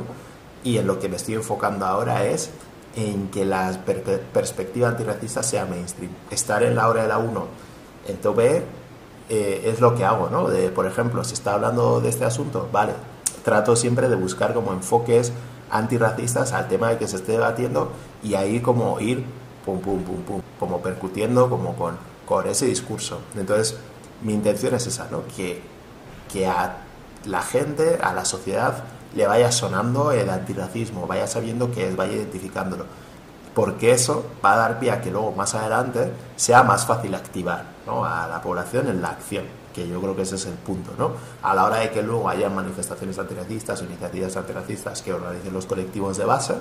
y 0.66 0.80
en 0.80 0.88
lo 0.88 1.00
que 1.00 1.08
me 1.08 1.16
estoy 1.16 1.36
enfocando 1.36 1.86
ahora 1.86 2.26
es 2.26 2.50
en 2.96 3.30
que 3.30 3.46
la 3.46 3.72
perspectiva 4.34 4.90
antirracista 4.90 5.44
sea 5.44 5.66
mainstream. 5.66 6.12
Estar 6.32 6.64
en 6.64 6.76
la 6.76 6.90
hora 6.90 7.04
de 7.04 7.08
la 7.08 7.20
1 7.20 7.48
en 8.08 8.20
eh, 9.30 9.62
es 9.66 9.80
lo 9.80 9.96
que 9.96 10.04
hago, 10.04 10.30
¿no? 10.30 10.48
De, 10.48 10.70
por 10.70 10.86
ejemplo, 10.86 11.24
si 11.24 11.34
está 11.34 11.54
hablando 11.54 12.02
de 12.02 12.10
este 12.10 12.26
asunto, 12.26 12.68
vale, 12.72 12.94
trato 13.44 13.76
siempre 13.76 14.10
de 14.10 14.16
buscar 14.16 14.54
como 14.54 14.74
enfoques 14.74 15.32
antirracistas 15.70 16.52
al 16.54 16.68
tema 16.68 16.90
de 16.90 16.98
que 16.98 17.08
se 17.08 17.18
esté 17.18 17.34
debatiendo 17.34 17.92
y 18.24 18.36
ahí 18.36 18.60
como 18.60 19.00
ir 19.00 19.24
pum, 19.66 19.80
pum, 19.80 20.04
pum, 20.04 20.22
pum, 20.22 20.42
como 20.60 20.82
percutiendo 20.82 21.50
como 21.50 21.76
con, 21.76 21.98
con 22.26 22.48
ese 22.48 22.66
discurso. 22.66 23.20
Entonces, 23.36 23.78
mi 24.24 24.34
intención 24.34 24.74
es 24.74 24.88
esa, 24.88 25.08
¿no? 25.12 25.24
Que, 25.36 25.62
que 26.32 26.48
a 26.48 26.78
la 27.26 27.42
gente, 27.42 28.00
a 28.02 28.14
la 28.14 28.26
sociedad, 28.26 28.84
le 29.16 29.26
vaya 29.26 29.52
sonando 29.52 30.12
el 30.12 30.30
antirracismo, 30.30 31.08
vaya 31.08 31.26
sabiendo 31.26 31.72
que 31.72 31.88
es, 31.88 31.96
vaya 31.96 32.14
identificándolo. 32.14 32.86
Porque 33.54 33.94
eso 33.94 34.26
va 34.44 34.54
a 34.54 34.58
dar 34.58 34.80
pie 34.80 34.92
a 34.92 35.02
que 35.02 35.10
luego 35.10 35.32
más 35.32 35.56
adelante 35.56 36.12
sea 36.36 36.64
más 36.64 36.86
fácil 36.86 37.16
activar 37.16 37.64
a 37.88 38.28
la 38.28 38.42
población 38.42 38.88
en 38.90 39.02
la 39.02 39.10
acción. 39.10 39.46
que 39.74 39.88
yo 39.90 40.00
creo 40.00 40.16
que 40.16 40.22
ese 40.22 40.36
es 40.36 40.46
el 40.46 40.54
punto, 40.54 40.92
¿no? 40.98 41.12
A 41.44 41.54
la 41.54 41.66
hora 41.66 41.78
de 41.78 41.92
que 41.92 42.02
luego 42.02 42.30
haya 42.30 42.50
manifestaciones 42.50 43.20
antiracistas 43.20 43.82
o 43.82 43.84
iniciativas 43.84 44.38
antiracistas 44.38 45.02
que 45.02 45.12
organicen 45.12 45.52
los 45.52 45.66
colectivos 45.66 46.16
de 46.16 46.24
base, 46.24 46.54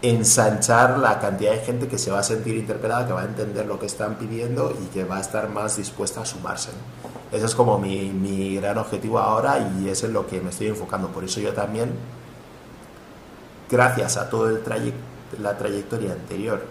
ensanchar 0.00 0.98
la 0.98 1.20
cantidad 1.20 1.52
de 1.52 1.58
gente 1.58 1.88
que 1.88 1.98
se 1.98 2.10
va 2.10 2.20
a 2.20 2.22
sentir 2.22 2.56
interpelada, 2.56 3.06
que 3.06 3.12
va 3.12 3.20
a 3.20 3.24
entender 3.26 3.66
lo 3.66 3.78
que 3.78 3.86
están 3.86 4.14
pidiendo 4.14 4.74
y 4.82 4.86
que 4.86 5.04
va 5.04 5.18
a 5.18 5.20
estar 5.20 5.50
más 5.50 5.76
dispuesta 5.76 6.22
a 6.22 6.24
sumarse. 6.24 6.70
Ese 7.32 7.46
es 7.46 7.54
como 7.54 7.78
mi, 7.78 8.10
mi 8.10 8.56
gran 8.56 8.78
objetivo 8.78 9.18
ahora 9.18 9.58
y 9.58 9.88
es 9.88 10.04
en 10.04 10.12
lo 10.12 10.26
que 10.26 10.40
me 10.40 10.50
estoy 10.50 10.68
enfocando. 10.68 11.08
Por 11.08 11.24
eso 11.24 11.40
yo 11.40 11.52
también, 11.54 11.92
gracias 13.70 14.16
a 14.16 14.28
todo 14.28 14.48
el 14.50 14.62
la 15.40 15.56
trayectoria 15.56 16.12
anterior 16.12 16.62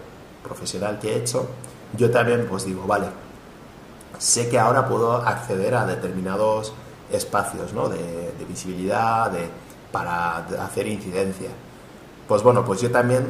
profesional 0.44 1.00
que 1.00 1.12
he 1.12 1.16
hecho, 1.18 1.48
yo 1.96 2.10
también 2.10 2.46
pues 2.48 2.64
digo, 2.64 2.86
vale, 2.86 3.08
sé 4.18 4.48
que 4.48 4.58
ahora 4.58 4.86
puedo 4.88 5.14
acceder 5.16 5.74
a 5.74 5.84
determinados 5.84 6.72
espacios 7.10 7.72
¿no? 7.72 7.88
de, 7.88 7.98
de 7.98 8.44
visibilidad, 8.48 9.30
de, 9.30 9.48
para 9.90 10.36
hacer 10.36 10.86
incidencia 10.86 11.50
pues 12.32 12.42
bueno, 12.42 12.64
pues 12.64 12.80
yo 12.80 12.90
también 12.90 13.26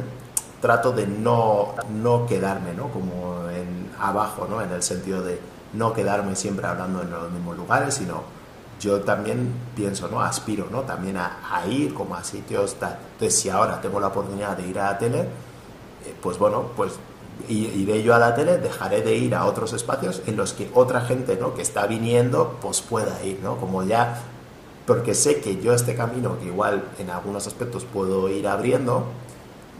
trato 0.61 0.91
de 0.91 1.05
no, 1.05 1.75
no 2.01 2.25
quedarme, 2.25 2.73
¿no? 2.73 2.87
Como 2.89 3.49
en 3.49 3.91
abajo, 3.99 4.47
¿no? 4.49 4.61
En 4.61 4.71
el 4.71 4.81
sentido 4.81 5.21
de 5.21 5.39
no 5.73 5.93
quedarme 5.93 6.35
siempre 6.35 6.67
hablando 6.67 7.01
en 7.01 7.11
los 7.11 7.31
mismos 7.31 7.57
lugares, 7.57 7.95
sino 7.95 8.23
yo 8.79 9.01
también 9.01 9.53
pienso, 9.75 10.07
¿no? 10.07 10.21
Aspiro, 10.21 10.67
¿no? 10.71 10.81
También 10.81 11.17
a, 11.17 11.65
ir 11.67 11.93
como 11.93 12.15
a 12.15 12.23
sitios 12.23 12.75
tal. 12.75 12.97
Entonces, 13.13 13.39
si 13.39 13.49
ahora 13.49 13.79
tengo 13.81 13.99
la 13.99 14.07
oportunidad 14.07 14.57
de 14.57 14.67
ir 14.67 14.79
a 14.79 14.91
la 14.91 14.97
tele, 14.97 15.21
eh, 15.21 16.15
pues 16.21 16.37
bueno, 16.37 16.65
pues 16.75 16.93
iré 17.47 18.03
yo 18.03 18.13
a 18.13 18.19
la 18.19 18.35
tele, 18.35 18.57
dejaré 18.57 19.01
de 19.01 19.15
ir 19.15 19.35
a 19.35 19.45
otros 19.45 19.73
espacios 19.73 20.21
en 20.27 20.37
los 20.37 20.53
que 20.53 20.69
otra 20.73 21.01
gente, 21.01 21.37
¿no? 21.37 21.53
Que 21.55 21.61
está 21.61 21.87
viniendo, 21.87 22.57
pues 22.61 22.81
pueda 22.81 23.23
ir, 23.23 23.39
¿no? 23.41 23.57
Como 23.57 23.83
ya 23.83 24.21
porque 24.85 25.13
sé 25.13 25.39
que 25.39 25.61
yo 25.61 25.73
este 25.73 25.95
camino, 25.95 26.37
que 26.39 26.45
igual 26.45 26.83
en 26.99 27.09
algunos 27.09 27.47
aspectos 27.47 27.85
puedo 27.85 28.27
ir 28.29 28.47
abriendo, 28.47 29.05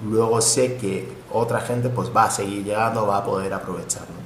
luego 0.05 0.41
sé 0.41 0.77
que 0.77 1.07
otra 1.31 1.59
gente 1.59 1.89
pues 1.89 2.09
va 2.15 2.25
a 2.25 2.31
seguir 2.31 2.63
llegando, 2.63 3.05
va 3.05 3.17
a 3.17 3.25
poder 3.25 3.53
aprovecharlo. 3.53 4.22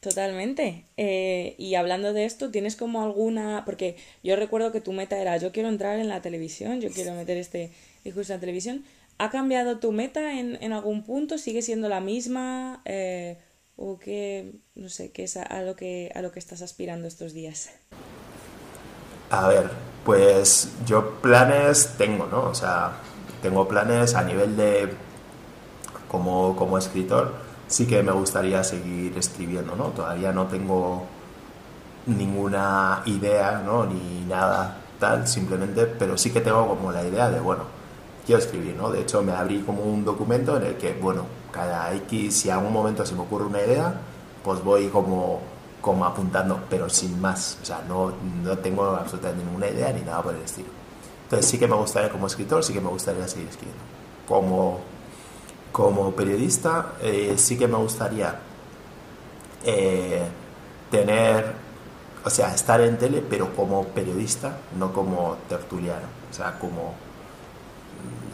Totalmente. 0.00 0.84
Eh, 0.96 1.56
y 1.58 1.74
hablando 1.74 2.12
de 2.12 2.24
esto, 2.24 2.50
¿tienes 2.50 2.76
como 2.76 3.02
alguna...? 3.02 3.64
Porque 3.64 3.96
yo 4.22 4.36
recuerdo 4.36 4.70
que 4.70 4.80
tu 4.80 4.92
meta 4.92 5.18
era, 5.18 5.36
yo 5.38 5.50
quiero 5.50 5.68
entrar 5.68 5.98
en 5.98 6.08
la 6.08 6.22
televisión, 6.22 6.80
yo 6.80 6.90
quiero 6.90 7.14
meter 7.14 7.36
este 7.36 7.72
discurso 8.04 8.32
en 8.32 8.36
la 8.36 8.40
televisión. 8.40 8.84
¿Ha 9.18 9.30
cambiado 9.30 9.78
tu 9.78 9.90
meta 9.90 10.38
en, 10.38 10.56
en 10.60 10.72
algún 10.72 11.02
punto? 11.02 11.38
¿Sigue 11.38 11.62
siendo 11.62 11.88
la 11.88 12.00
misma? 12.00 12.80
Eh, 12.84 13.38
¿O 13.76 13.98
qué, 13.98 14.52
no 14.76 14.88
sé, 14.88 15.10
qué 15.10 15.24
es 15.24 15.36
a, 15.36 15.62
lo 15.62 15.74
que, 15.74 16.12
a 16.14 16.22
lo 16.22 16.30
que 16.30 16.38
estás 16.38 16.62
aspirando 16.62 17.08
estos 17.08 17.32
días? 17.32 17.70
A 19.30 19.48
ver, 19.48 19.70
pues 20.04 20.70
yo 20.86 21.20
planes 21.20 21.94
tengo, 21.98 22.26
¿no? 22.26 22.44
O 22.44 22.54
sea, 22.54 22.92
tengo 23.42 23.66
planes 23.68 24.14
a 24.14 24.22
nivel 24.22 24.56
de, 24.56 24.88
como, 26.08 26.56
como 26.56 26.78
escritor, 26.78 27.34
sí 27.68 27.86
que 27.86 28.02
me 28.02 28.12
gustaría 28.12 28.64
seguir 28.64 29.16
escribiendo, 29.16 29.76
¿no? 29.76 29.84
Todavía 29.90 30.32
no 30.32 30.46
tengo 30.46 31.06
ninguna 32.06 33.02
idea, 33.06 33.62
¿no? 33.64 33.86
Ni 33.86 34.24
nada 34.26 34.78
tal, 34.98 35.28
simplemente, 35.28 35.86
pero 35.86 36.18
sí 36.18 36.32
que 36.32 36.40
tengo 36.40 36.66
como 36.66 36.90
la 36.90 37.06
idea 37.06 37.30
de, 37.30 37.38
bueno, 37.40 37.62
quiero 38.26 38.40
escribir, 38.40 38.74
¿no? 38.76 38.90
De 38.90 39.02
hecho, 39.02 39.22
me 39.22 39.32
abrí 39.32 39.60
como 39.62 39.82
un 39.82 40.04
documento 40.04 40.56
en 40.56 40.64
el 40.64 40.76
que, 40.76 40.94
bueno, 40.94 41.26
cada 41.52 41.94
X, 41.94 42.34
si 42.36 42.50
a 42.50 42.58
un 42.58 42.72
momento 42.72 43.06
se 43.06 43.14
me 43.14 43.22
ocurre 43.22 43.46
una 43.46 43.62
idea, 43.62 43.94
pues 44.42 44.62
voy 44.64 44.88
como 44.88 45.40
como 45.80 46.04
apuntando, 46.04 46.60
pero 46.68 46.88
sin 46.88 47.20
más. 47.20 47.58
O 47.62 47.64
sea, 47.64 47.82
no, 47.88 48.12
no 48.42 48.58
tengo 48.58 48.84
absolutamente 48.84 49.44
ninguna 49.44 49.68
idea 49.68 49.92
ni 49.92 50.02
nada 50.02 50.22
por 50.22 50.34
el 50.34 50.42
estilo. 50.42 50.68
Entonces 51.24 51.50
sí 51.50 51.58
que 51.58 51.66
me 51.66 51.76
gustaría 51.76 52.10
como 52.10 52.26
escritor, 52.26 52.64
sí 52.64 52.72
que 52.72 52.80
me 52.80 52.88
gustaría 52.88 53.26
seguir 53.28 53.48
escribiendo. 53.48 53.82
Como, 54.26 54.80
como 55.72 56.12
periodista, 56.12 56.94
eh, 57.02 57.34
sí 57.36 57.58
que 57.58 57.68
me 57.68 57.76
gustaría 57.76 58.34
eh, 59.64 60.22
tener, 60.90 61.52
o 62.24 62.30
sea, 62.30 62.54
estar 62.54 62.80
en 62.80 62.98
tele, 62.98 63.22
pero 63.28 63.54
como 63.54 63.84
periodista, 63.84 64.58
no 64.76 64.92
como 64.92 65.36
tertuliano. 65.48 66.06
O 66.30 66.34
sea, 66.34 66.58
como 66.58 66.94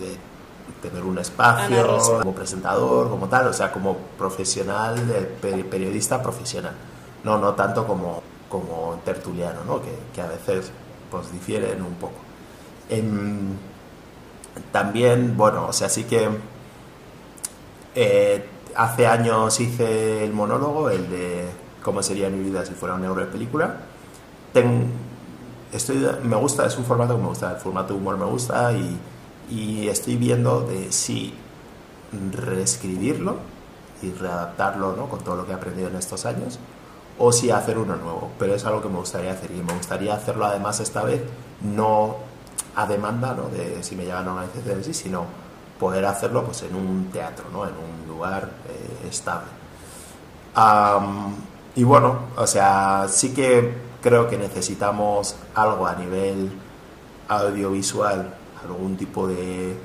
de 0.01 0.17
tener 0.87 1.05
un 1.05 1.19
espacio, 1.19 1.99
como 2.21 2.35
presentador, 2.35 3.09
como 3.09 3.29
tal, 3.29 3.49
o 3.49 3.53
sea, 3.53 3.73
como 3.73 3.97
profesional, 4.19 4.97
periodista 5.41 6.23
profesional 6.23 6.75
no, 7.25 7.39
no 7.39 7.55
tanto 7.55 7.87
como, 7.87 8.23
como 8.49 9.01
tertuliano, 9.05 9.65
¿no? 9.65 9.81
que, 10.15 10.21
a 10.23 10.27
veces 10.27 10.71
pues 11.11 11.33
difieren 11.33 11.83
un 11.83 11.95
poco. 11.95 12.15
Em, 12.89 13.57
también, 14.71 15.37
bueno, 15.37 15.67
o 15.67 15.73
sea, 15.73 15.89
sí 15.89 16.05
que 16.05 16.29
eh, 17.95 18.45
hace 18.77 19.07
años 19.07 19.61
hice 19.61 20.25
el 20.25 20.33
monólogo, 20.33 20.91
el 20.91 21.09
de 21.11 21.45
cómo 21.83 22.03
sería 22.03 22.29
mi 22.31 22.43
vida 22.43 22.65
si 22.65 22.75
fuera 22.75 22.95
una 22.95 23.27
película. 23.31 23.77
Ten, 24.53 24.91
estoy, 25.73 26.07
me 26.23 26.37
gusta, 26.37 26.67
es 26.67 26.77
un 26.77 26.85
formato 26.85 27.17
que 27.17 27.23
me 27.23 27.29
gusta, 27.29 27.53
el 27.53 27.59
formato 27.59 27.95
de 27.95 28.01
humor 28.01 28.17
me 28.17 28.27
gusta 28.27 28.73
y, 28.73 28.99
y 29.51 29.89
estoy 29.89 30.17
viendo 30.17 30.63
de 30.63 30.91
si 30.93 31.35
reescribirlo 32.33 33.37
y 34.03 34.11
readaptarlo 34.13 34.95
¿no? 34.97 35.09
con 35.09 35.21
todo 35.21 35.37
lo 35.37 35.47
que 35.47 35.53
he 35.53 35.55
aprendido 35.55 35.89
en 35.89 35.97
estos 35.97 36.27
años 36.27 36.59
o 37.19 37.33
si 37.33 37.51
hacer 37.51 37.79
uno 37.79 37.97
nuevo, 37.97 38.31
pero 38.39 38.55
es 38.55 38.65
algo 38.65 38.83
que 38.83 38.89
me 38.89 38.99
gustaría 38.99 39.33
hacer 39.33 39.51
y 39.53 39.63
me 39.63 39.73
gustaría 39.73 40.15
hacerlo 40.15 40.47
además 40.47 40.81
esta 40.81 41.05
vez 41.05 41.23
no 41.63 42.17
a 42.75 42.87
demanda 42.87 43.35
¿no? 43.35 43.49
de 43.49 43.83
si 43.83 43.95
me 43.95 44.05
llegan 44.05 44.29
a 44.29 44.47
de 44.47 44.85
sí, 44.85 44.95
sino 44.95 45.27
poder 45.79 46.05
hacerlo 46.05 46.45
pues 46.45 46.63
en 46.63 46.75
un 46.75 47.11
teatro, 47.11 47.47
¿no? 47.53 47.65
en 47.65 47.73
un 47.73 48.09
lugar 48.09 48.51
eh, 48.69 49.09
estable. 49.09 49.49
y 51.75 51.85
bueno, 51.85 52.19
o 52.37 52.47
sea, 52.47 53.07
sí 53.09 53.35
que 53.35 53.75
creo 54.03 54.29
que 54.29 54.37
necesitamos 54.37 55.37
algo 55.55 55.87
a 55.87 55.95
nivel 55.95 56.53
audiovisual, 57.29 58.35
algún 58.63 58.97
tipo 58.97 59.27
de... 59.27 59.77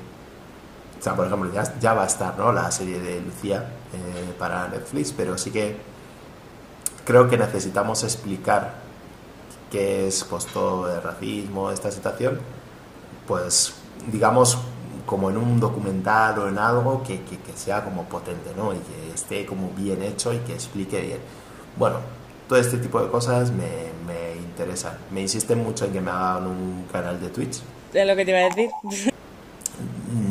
O 0.98 1.02
sea, 1.02 1.16
por 1.16 1.26
ejemplo, 1.26 1.50
ya, 1.52 1.78
ya 1.80 1.94
va 1.94 2.02
a 2.02 2.06
estar 2.06 2.36
¿no? 2.36 2.52
la 2.52 2.70
serie 2.70 3.00
de 3.00 3.22
Lucía 3.22 3.72
eh, 3.92 4.34
para 4.38 4.68
Netflix, 4.68 5.12
pero 5.12 5.38
sí 5.38 5.50
que 5.50 5.78
creo 7.04 7.28
que 7.28 7.38
necesitamos 7.38 8.04
explicar 8.04 8.74
qué 9.70 10.08
es 10.08 10.24
pues, 10.24 10.46
todo 10.46 10.94
el 10.94 11.02
racismo, 11.02 11.70
esta 11.70 11.90
situación, 11.90 12.38
pues 13.26 13.74
digamos 14.12 14.58
como 15.10 15.28
en 15.28 15.36
un 15.36 15.58
documental 15.58 16.38
o 16.38 16.48
en 16.48 16.56
algo 16.56 17.02
que, 17.02 17.22
que, 17.22 17.52
sea 17.56 17.82
como 17.82 18.04
potente, 18.04 18.52
¿no? 18.56 18.72
Y 18.72 18.78
que 18.78 19.12
esté 19.12 19.44
como 19.44 19.70
bien 19.70 20.04
hecho 20.04 20.32
y 20.32 20.38
que 20.38 20.54
explique 20.54 21.00
bien. 21.00 21.18
Bueno, 21.76 21.96
todo 22.48 22.60
este 22.60 22.78
tipo 22.78 23.02
de 23.02 23.10
cosas 23.10 23.50
me, 23.50 23.90
me 24.06 24.36
interesan. 24.36 24.96
Me 25.10 25.22
insisten 25.22 25.64
mucho 25.64 25.86
en 25.86 25.94
que 25.94 26.00
me 26.00 26.12
hagan 26.12 26.46
un 26.46 26.86
canal 26.92 27.20
de 27.20 27.28
Twitch. 27.28 27.60
Es 27.92 28.06
lo 28.06 28.14
que 28.14 28.24
te 28.24 28.30
iba 28.30 28.38
a 28.38 28.44
decir. 28.44 28.70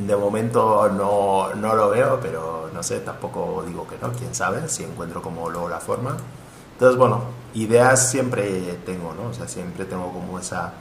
De 0.08 0.15
momento 0.15 0.88
no, 0.88 1.54
no 1.56 1.76
lo 1.76 1.89
veo, 1.89 2.18
pero 2.22 2.70
no 2.74 2.82
sé, 2.82 3.02
tampoco 3.02 3.65
digo 3.68 3.86
que 3.86 3.98
no, 4.02 4.13
quién 4.13 4.34
sabe, 4.34 4.70
si 4.70 4.86
encuentro 4.86 5.22
como 5.22 5.50
luego 5.50 5.68
la 5.68 5.82
forma. 5.82 6.15
Entonces, 6.72 6.98
bueno, 6.98 7.24
ideas 7.54 8.10
siempre 8.10 8.78
tengo, 8.86 9.13
¿no? 9.13 9.32
O 9.32 9.34
sea, 9.34 9.46
siempre 9.46 9.84
tengo 9.84 10.10
como 10.13 10.39
esa, 10.39 10.72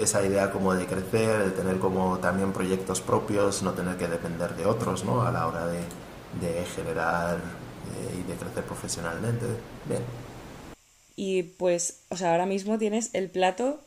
esa 0.00 0.24
idea 0.24 0.50
como 0.50 0.74
de 0.74 0.86
crecer, 0.86 1.44
de 1.44 1.50
tener 1.50 1.78
como 1.78 2.18
también 2.18 2.52
proyectos 2.52 3.00
propios, 3.00 3.62
no 3.62 3.72
tener 3.72 3.96
que 3.96 4.08
depender 4.08 4.54
de 4.56 4.66
otros, 4.66 5.04
¿no? 5.04 5.22
A 5.22 5.30
la 5.30 5.46
hora 5.46 5.66
de, 5.66 5.82
generar 6.74 7.36
eh, 7.36 8.20
y 8.20 8.30
de 8.30 8.34
crecer 8.36 8.64
profesionalmente. 8.64 9.46
Bien. 9.88 10.02
Y 11.16 11.42
pues, 11.42 12.00
o 12.08 12.16
sea, 12.16 12.32
ahora 12.32 12.46
mismo 12.46 12.78
tienes 12.78 13.10
el 13.12 13.30
plato 13.30 13.80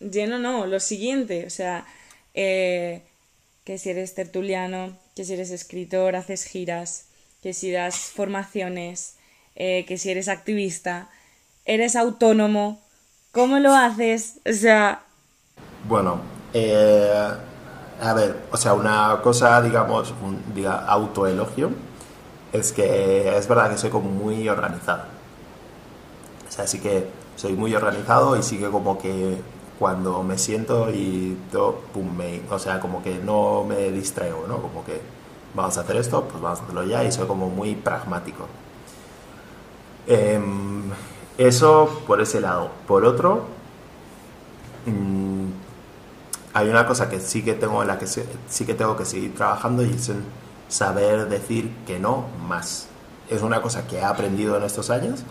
lleno, 0.00 0.38
no, 0.38 0.66
lo 0.66 0.80
siguiente, 0.80 1.46
o 1.46 1.50
sea, 1.50 1.86
eh, 2.34 3.02
que 3.64 3.78
si 3.78 3.90
eres 3.90 4.14
tertuliano, 4.14 4.96
que 5.14 5.24
si 5.24 5.34
eres 5.34 5.50
escritor, 5.50 6.16
haces 6.16 6.44
giras, 6.44 7.06
que 7.42 7.52
si 7.52 7.70
das 7.70 7.96
formaciones, 7.96 9.16
eh, 9.54 9.84
que 9.86 9.98
si 9.98 10.10
eres 10.10 10.28
activista, 10.28 11.10
eres 11.66 11.94
autónomo, 11.94 12.80
¿cómo 13.32 13.58
lo 13.58 13.74
haces? 13.74 14.40
O 14.46 14.52
sea... 14.52 15.04
Bueno, 15.88 16.20
eh, 16.52 17.28
a 18.00 18.14
ver, 18.14 18.36
o 18.52 18.56
sea, 18.56 18.74
una 18.74 19.20
cosa, 19.22 19.60
digamos, 19.62 20.14
un 20.22 20.42
diga, 20.54 20.84
autoelogio, 20.86 21.70
es 22.52 22.72
que 22.72 23.36
es 23.36 23.48
verdad 23.48 23.70
que 23.70 23.78
soy 23.78 23.90
como 23.90 24.10
muy 24.10 24.48
organizado. 24.48 25.04
O 26.48 26.52
sea, 26.52 26.66
sí 26.66 26.80
que 26.80 27.08
soy 27.36 27.54
muy 27.54 27.74
organizado 27.74 28.36
y 28.36 28.42
sí 28.42 28.58
que 28.58 28.68
como 28.70 28.98
que 28.98 29.40
cuando 29.78 30.22
me 30.22 30.36
siento 30.38 30.90
y 30.90 31.38
todo, 31.50 31.76
pum, 31.94 32.16
me, 32.16 32.42
o 32.50 32.58
sea, 32.58 32.80
como 32.80 33.02
que 33.02 33.18
no 33.18 33.64
me 33.64 33.90
distraigo, 33.90 34.44
¿no? 34.46 34.60
Como 34.60 34.84
que 34.84 35.00
vamos 35.54 35.76
a 35.78 35.80
hacer 35.82 35.96
esto, 35.96 36.24
pues 36.24 36.42
vamos 36.42 36.60
a 36.60 36.62
hacerlo 36.64 36.84
ya 36.84 37.04
y 37.04 37.12
soy 37.12 37.26
como 37.26 37.48
muy 37.48 37.74
pragmático. 37.74 38.46
Em, 40.06 40.90
eso 41.38 42.02
por 42.06 42.20
ese 42.20 42.40
lado. 42.40 42.70
Por 42.86 43.04
otro, 43.04 43.44
mm, 44.86 45.39
hay 46.52 46.68
una 46.68 46.86
cosa 46.86 47.08
que 47.08 47.20
sí 47.20 47.44
que 47.44 47.54
tengo 47.54 47.82
en 47.82 47.88
la 47.88 47.98
que 47.98 48.06
sí 48.06 48.64
que 48.66 48.74
tengo 48.74 48.96
que 48.96 49.04
seguir 49.04 49.34
trabajando 49.34 49.82
y 49.84 49.90
es 49.90 50.08
en 50.08 50.24
saber 50.68 51.28
decir 51.28 51.74
que 51.86 51.98
no 51.98 52.24
más. 52.46 52.88
Es 53.28 53.42
una 53.42 53.62
cosa 53.62 53.86
que 53.86 53.98
he 53.98 54.04
aprendido 54.04 54.56
en 54.56 54.64
estos 54.64 54.90
años, 54.90 55.22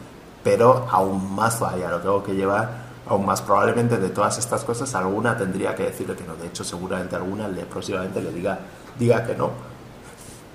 pero 0.44 0.88
aún 0.90 1.36
más 1.36 1.60
todavía 1.60 1.90
lo 1.90 2.00
tengo 2.00 2.24
que 2.24 2.34
llevar 2.34 2.90
aún 3.10 3.26
más 3.26 3.42
probablemente 3.42 3.98
de 3.98 4.10
todas 4.10 4.38
estas 4.38 4.64
cosas 4.64 4.94
alguna 4.96 5.36
tendría 5.36 5.76
que 5.76 5.84
decirle 5.84 6.16
que 6.16 6.24
no. 6.24 6.36
De 6.36 6.48
hecho, 6.48 6.64
seguramente 6.64 7.16
alguna 7.16 7.48
le, 7.48 7.66
próximamente 7.66 8.22
le 8.22 8.32
diga, 8.32 8.60
diga 8.98 9.26
que 9.26 9.36
no, 9.36 9.50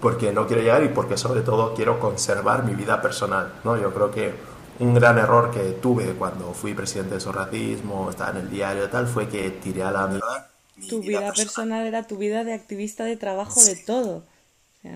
porque 0.01 0.33
no 0.33 0.47
quiero 0.47 0.63
llegar 0.63 0.85
y 0.85 0.89
porque 0.89 1.17
sobre 1.17 1.43
todo 1.43 1.75
quiero 1.75 1.99
conservar 1.99 2.65
mi 2.65 2.75
vida 2.75 3.03
personal. 3.03 3.53
¿no? 3.65 3.77
Yo 3.77 3.93
creo 3.93 4.11
que 4.11 4.35
un 4.79 4.95
gran 4.95 5.19
error 5.19 5.51
que 5.51 5.79
tuve 5.83 6.15
cuando 6.15 6.53
fui 6.53 6.75
presidente 6.75 7.15
de 7.15 7.21
Sorracismo, 7.21 8.09
estaba 8.09 8.31
en 8.31 8.37
el 8.39 8.51
diario 8.51 8.85
y 8.85 8.89
tal, 8.89 9.07
fue 9.07 9.29
que 9.29 9.51
tiré 9.51 9.83
a 9.83 9.91
la 9.91 10.07
mierda. 10.07 10.54
Tu 10.89 11.01
vida, 11.01 11.33
personal. 11.33 11.87
era 11.87 12.07
tu 12.07 12.17
vida 12.17 12.45
de 12.45 12.53
activista 12.53 13.05
de 13.05 13.17
trabajo 13.17 13.63
de 13.63 13.77
todo. 13.77 14.25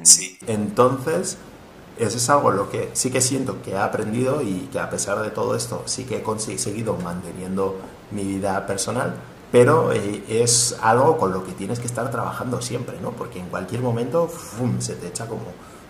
Sí. 0.03 0.39
Entonces, 0.47 1.39
eso 1.99 2.17
es 2.17 2.31
algo 2.31 2.51
lo 2.51 2.71
que 2.71 2.91
sí 2.93 3.11
que 3.11 3.21
siento 3.21 3.63
que 3.63 3.73
he 3.73 3.79
aprendido 3.79 4.43
y 4.43 4.69
que 4.73 4.79
a 4.79 4.91
pesar 4.91 5.21
de 5.23 5.31
todo 5.31 5.57
esto 5.57 5.83
sí 5.87 6.05
que 6.05 6.19
he 6.19 6.23
conseguido 6.23 6.97
manteniendo 6.97 7.77
mi 8.11 8.25
vida 8.25 8.67
personal, 8.67 9.15
pero 9.51 9.93
eh, 9.93 10.23
es 10.29 10.77
algo 10.81 11.17
con 11.17 11.33
lo 11.33 11.45
que 11.45 11.53
tienes 11.53 11.81
que 11.81 11.87
estar 11.87 12.11
trabajando 12.11 12.61
siempre, 12.61 13.01
¿no? 13.01 13.13
Porque 13.13 13.41
en 13.41 13.49
cualquier 13.49 13.81
momento 13.81 14.31
se 14.79 14.95
te 14.95 15.09
echa 15.09 15.27
como 15.27 15.47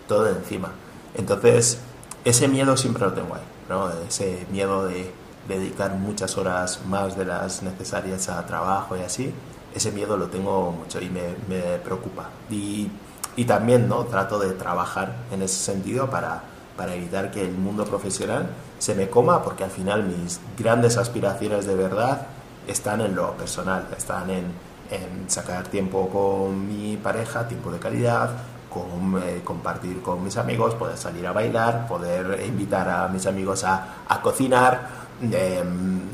todo 0.06 0.28
encima. 0.28 0.72
Entonces, 1.14 1.78
ese 2.24 2.48
miedo 2.48 2.76
siempre 2.76 3.04
lo 3.04 3.12
tengo 3.12 3.34
ahí, 3.34 3.42
¿no? 3.68 3.90
Ese 4.06 4.46
miedo 4.50 4.86
de 4.86 5.12
dedicar 5.48 5.94
muchas 5.94 6.36
horas 6.36 6.80
más 6.86 7.16
de 7.16 7.24
las 7.24 7.62
necesarias 7.62 8.28
a 8.28 8.46
trabajo 8.46 8.96
y 8.96 9.00
así, 9.00 9.32
ese 9.74 9.92
miedo 9.92 10.16
lo 10.16 10.28
tengo 10.28 10.72
mucho 10.72 11.00
y 11.00 11.08
me, 11.08 11.78
preocupa. 11.84 12.30
Y 12.50 12.90
y 13.38 13.44
también 13.44 13.88
¿no? 13.88 14.04
trato 14.06 14.40
de 14.40 14.50
trabajar 14.54 15.14
en 15.30 15.42
ese 15.42 15.62
sentido 15.62 16.10
para, 16.10 16.42
para 16.76 16.96
evitar 16.96 17.30
que 17.30 17.40
el 17.40 17.52
mundo 17.52 17.84
profesional 17.84 18.48
se 18.80 18.96
me 18.96 19.08
coma, 19.08 19.44
porque 19.44 19.62
al 19.62 19.70
final 19.70 20.02
mis 20.02 20.40
grandes 20.58 20.96
aspiraciones 20.96 21.64
de 21.64 21.76
verdad 21.76 22.26
están 22.66 23.00
en 23.00 23.14
lo 23.14 23.34
personal, 23.34 23.86
están 23.96 24.30
en, 24.30 24.68
sacar 25.28 25.68
tiempo 25.68 26.08
con 26.08 26.66
mi 26.66 26.96
pareja, 26.96 27.46
tiempo 27.46 27.70
de 27.70 27.78
calidad, 27.78 28.30
eh, 29.22 29.40
compartir 29.44 30.02
con 30.02 30.24
mis 30.24 30.36
amigos, 30.36 30.74
poder 30.74 30.96
salir 30.96 31.24
a 31.24 31.32
bailar, 31.32 31.86
poder 31.86 32.42
invitar 32.44 32.88
a 32.88 33.06
mis 33.06 33.24
amigos 33.26 33.62
a, 33.62 34.04
a 34.08 34.20
cocinar, 34.20 34.88
em, 35.20 36.07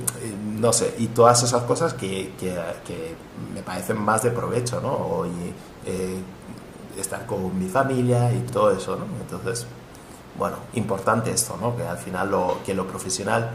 no 0.64 0.72
sé, 0.72 0.94
y 0.96 1.08
todas 1.08 1.42
esas 1.42 1.62
cosas 1.64 1.92
que, 1.92 2.32
que, 2.40 3.14
me 3.52 3.62
parecen 3.62 4.00
más 4.00 4.22
de 4.22 4.30
provecho, 4.30 4.80
¿no? 4.80 5.26
Y, 5.26 5.52
eh, 5.90 6.22
estar 6.98 7.26
con 7.26 7.58
mi 7.58 7.68
familia 7.68 8.32
y 8.32 8.40
todo 8.50 8.70
eso, 8.70 8.96
¿no? 8.96 9.04
Entonces, 9.20 9.66
bueno, 10.38 10.56
importante 10.72 11.30
esto, 11.30 11.58
¿no? 11.60 11.76
Que 11.76 11.82
al 11.82 11.98
final 11.98 12.30
lo, 12.30 12.60
que 12.64 12.72
lo 12.72 12.86
profesional, 12.86 13.50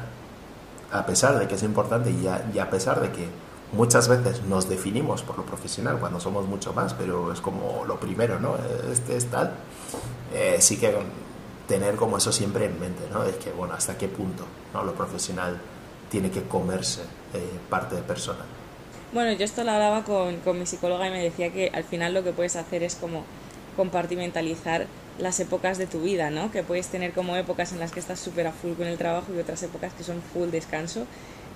a 0.91 1.03
pesar 1.03 1.39
de 1.39 1.47
que 1.47 1.55
es 1.55 1.63
importante 1.63 2.11
y 2.11 2.27
a, 2.27 2.69
pesar 2.69 3.01
de 3.01 3.11
que 3.11 3.27
muchas 3.71 4.07
veces 4.07 4.43
nos 4.43 4.69
definimos 4.69 5.23
por 5.23 5.35
lo 5.35 5.45
profesional 5.45 5.97
cuando 5.99 6.19
somos 6.19 6.45
mucho 6.45 6.73
más, 6.73 6.93
pero 6.93 7.33
es 7.33 7.41
como 7.41 7.85
lo 7.87 7.99
primero, 7.99 8.39
¿no? 8.39 8.55
Este 8.91 9.17
es 9.17 9.25
tal, 9.31 9.53
eh, 10.31 10.57
sí 10.59 10.77
que 10.77 10.95
tener 11.67 11.95
como 11.95 12.17
eso 12.17 12.31
siempre 12.31 12.65
en 12.65 12.79
mente, 12.79 13.07
¿no? 13.11 13.23
Es 13.23 13.37
que, 13.37 13.51
bueno, 13.51 13.73
hasta 13.73 13.97
qué 13.97 14.07
punto, 14.07 14.43
¿no? 14.75 14.83
Lo 14.83 14.93
profesional 14.93 15.59
tiene 16.09 16.31
que 16.31 16.43
comerse 16.43 17.01
eh, 17.33 17.39
parte 17.69 17.95
de 17.95 18.01
persona. 18.01 18.39
Bueno, 19.13 19.31
yo 19.33 19.45
esto 19.45 19.63
lo 19.63 19.71
hablaba 19.71 20.03
con, 20.03 20.37
con 20.37 20.59
mi 20.59 20.65
psicóloga 20.65 21.07
y 21.07 21.11
me 21.11 21.23
decía 21.23 21.51
que 21.51 21.71
al 21.73 21.83
final 21.83 22.13
lo 22.13 22.23
que 22.23 22.31
puedes 22.31 22.55
hacer 22.55 22.83
es 22.83 22.95
como 22.95 23.23
compartimentalizar 23.75 24.87
las 25.17 25.39
épocas 25.39 25.77
de 25.77 25.87
tu 25.87 26.01
vida, 26.01 26.29
¿no? 26.29 26.51
Que 26.51 26.63
puedes 26.63 26.87
tener 26.87 27.13
como 27.13 27.35
épocas 27.35 27.71
en 27.71 27.79
las 27.79 27.91
que 27.91 27.99
estás 27.99 28.19
súper 28.19 28.47
a 28.47 28.51
full 28.51 28.73
con 28.73 28.87
el 28.87 28.97
trabajo 28.97 29.33
y 29.35 29.39
otras 29.39 29.61
épocas 29.63 29.93
que 29.93 30.03
son 30.03 30.21
full 30.33 30.49
descanso. 30.49 31.05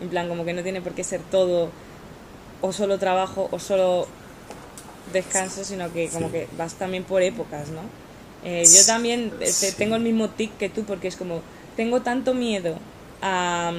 En 0.01 0.09
plan, 0.09 0.27
como 0.27 0.45
que 0.45 0.53
no 0.53 0.63
tiene 0.63 0.81
por 0.81 0.93
qué 0.93 1.03
ser 1.03 1.21
todo 1.21 1.69
o 2.61 2.71
solo 2.73 2.97
trabajo 2.97 3.49
o 3.51 3.59
solo 3.59 4.07
descanso, 5.11 5.63
sino 5.63 5.91
que 5.91 6.09
como 6.09 6.31
que 6.31 6.47
vas 6.57 6.75
también 6.75 7.03
por 7.03 7.21
épocas, 7.21 7.69
¿no? 7.69 7.81
Eh, 8.43 8.63
yo 8.65 8.85
también 8.85 9.31
este, 9.39 9.71
tengo 9.71 9.95
el 9.95 10.01
mismo 10.01 10.29
tic 10.29 10.57
que 10.57 10.69
tú 10.69 10.83
porque 10.83 11.07
es 11.07 11.15
como, 11.15 11.41
tengo 11.75 12.01
tanto 12.01 12.33
miedo 12.33 12.77
a, 13.23 13.71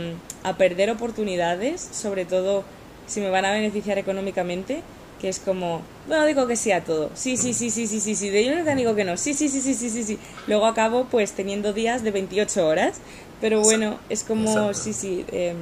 a 0.42 0.56
perder 0.56 0.90
oportunidades, 0.90 1.80
sobre 1.92 2.24
todo 2.24 2.64
si 3.06 3.20
me 3.20 3.28
van 3.30 3.44
a 3.44 3.52
beneficiar 3.52 3.98
económicamente, 3.98 4.82
que 5.20 5.28
es 5.28 5.38
como, 5.38 5.82
bueno, 6.08 6.24
digo 6.24 6.46
que 6.46 6.56
sí 6.56 6.72
a 6.72 6.82
todo. 6.82 7.10
Sí, 7.14 7.36
sí, 7.36 7.52
sí, 7.52 7.70
sí, 7.70 7.86
sí, 7.86 8.00
sí, 8.00 8.14
sí. 8.16 8.30
De 8.30 8.44
yo 8.44 8.56
no 8.56 8.64
te 8.64 8.74
digo 8.74 8.94
que 8.94 9.04
no. 9.04 9.16
Sí, 9.16 9.34
sí, 9.34 9.48
sí, 9.48 9.60
sí, 9.60 9.74
sí, 9.74 9.90
sí, 9.90 10.02
sí. 10.02 10.18
Luego 10.46 10.66
acabo 10.66 11.04
pues 11.04 11.32
teniendo 11.32 11.72
días 11.72 12.02
de 12.02 12.10
28 12.10 12.66
horas. 12.66 12.98
Pero 13.40 13.60
bueno, 13.60 13.98
es 14.08 14.24
como, 14.24 14.72
sí, 14.72 14.92
sí. 14.92 15.24
Eh, 15.30 15.54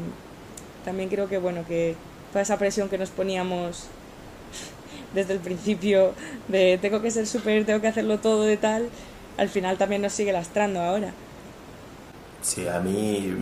también 0.85 1.09
creo 1.09 1.29
que, 1.29 1.39
bueno, 1.39 1.65
que 1.67 1.97
toda 2.31 2.43
esa 2.43 2.57
presión 2.59 2.89
que 2.89 2.99
nos 2.99 3.11
poníamos 3.11 3.87
desde 5.15 5.35
el 5.35 5.41
principio 5.41 6.13
de 6.49 6.79
tengo 6.81 7.03
que 7.03 7.11
ser 7.11 7.27
súper, 7.27 7.65
tengo 7.65 7.81
que 7.81 7.89
hacerlo 7.89 8.19
todo 8.19 8.43
de 8.45 8.57
tal, 8.57 8.89
al 9.37 9.49
final 9.49 9.77
también 9.77 10.03
nos 10.03 10.13
sigue 10.13 10.33
lastrando 10.33 10.81
ahora. 10.81 11.13
Sí, 12.43 12.67
a 12.67 12.81
mí 12.81 13.35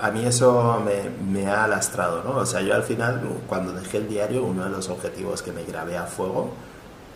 a 0.00 0.10
mí 0.10 0.24
eso 0.24 0.82
me, 1.30 1.46
ha 1.46 1.66
lastrado, 1.66 2.22
¿no? 2.24 2.36
O 2.36 2.46
sea, 2.46 2.60
yo 2.60 2.74
al 2.74 2.82
final, 2.82 3.20
cuando 3.46 3.72
dejé 3.72 3.98
el 3.98 4.08
diario, 4.08 4.44
uno 4.44 4.64
de 4.64 4.70
los 4.70 4.88
objetivos 4.88 5.42
que 5.42 5.52
me 5.52 5.64
grabé 5.64 5.96
a 5.96 6.06
fuego, 6.06 6.50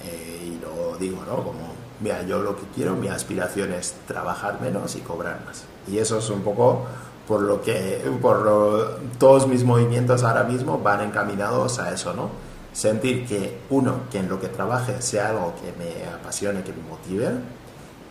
eh, 0.05 0.53
y 0.55 0.61
lo 0.61 0.97
digo, 0.99 1.25
¿no? 1.27 1.37
Como, 1.37 1.75
mira, 2.01 2.23
yo 2.23 2.43
lo 2.43 2.57
que 2.57 2.63
quiero, 2.75 2.95
mi 2.95 3.09
aspiración 3.09 3.73
es 3.73 3.95
trabajar 4.07 4.61
menos 4.61 4.97
y 4.97 5.01
cobrar 5.01 5.41
más. 5.47 5.65
Y 5.89 5.99
eso 5.99 6.19
es 6.19 6.29
un 6.31 6.43
poco 6.43 6.87
por 7.27 7.41
lo 7.41 7.63
que, 7.63 8.03
por 8.21 9.01
todos 9.19 9.47
mis 9.47 9.65
movimientos 9.65 10.23
ahora 10.23 10.45
mismo 10.45 10.79
van 10.79 11.01
encaminados 11.01 11.79
a 11.79 11.93
eso, 11.93 12.13
¿no? 12.13 12.31
Sentir 12.73 13.27
que, 13.27 13.61
uno, 13.71 14.01
que 14.11 14.19
en 14.19 14.29
lo 14.29 14.41
que 14.41 14.49
trabaje 14.49 15.01
sea 15.01 15.29
algo 15.31 15.55
que 15.55 15.73
me 15.79 16.07
apasione, 16.13 16.63
que 16.63 16.73
me 16.73 16.83
motive, 16.89 17.31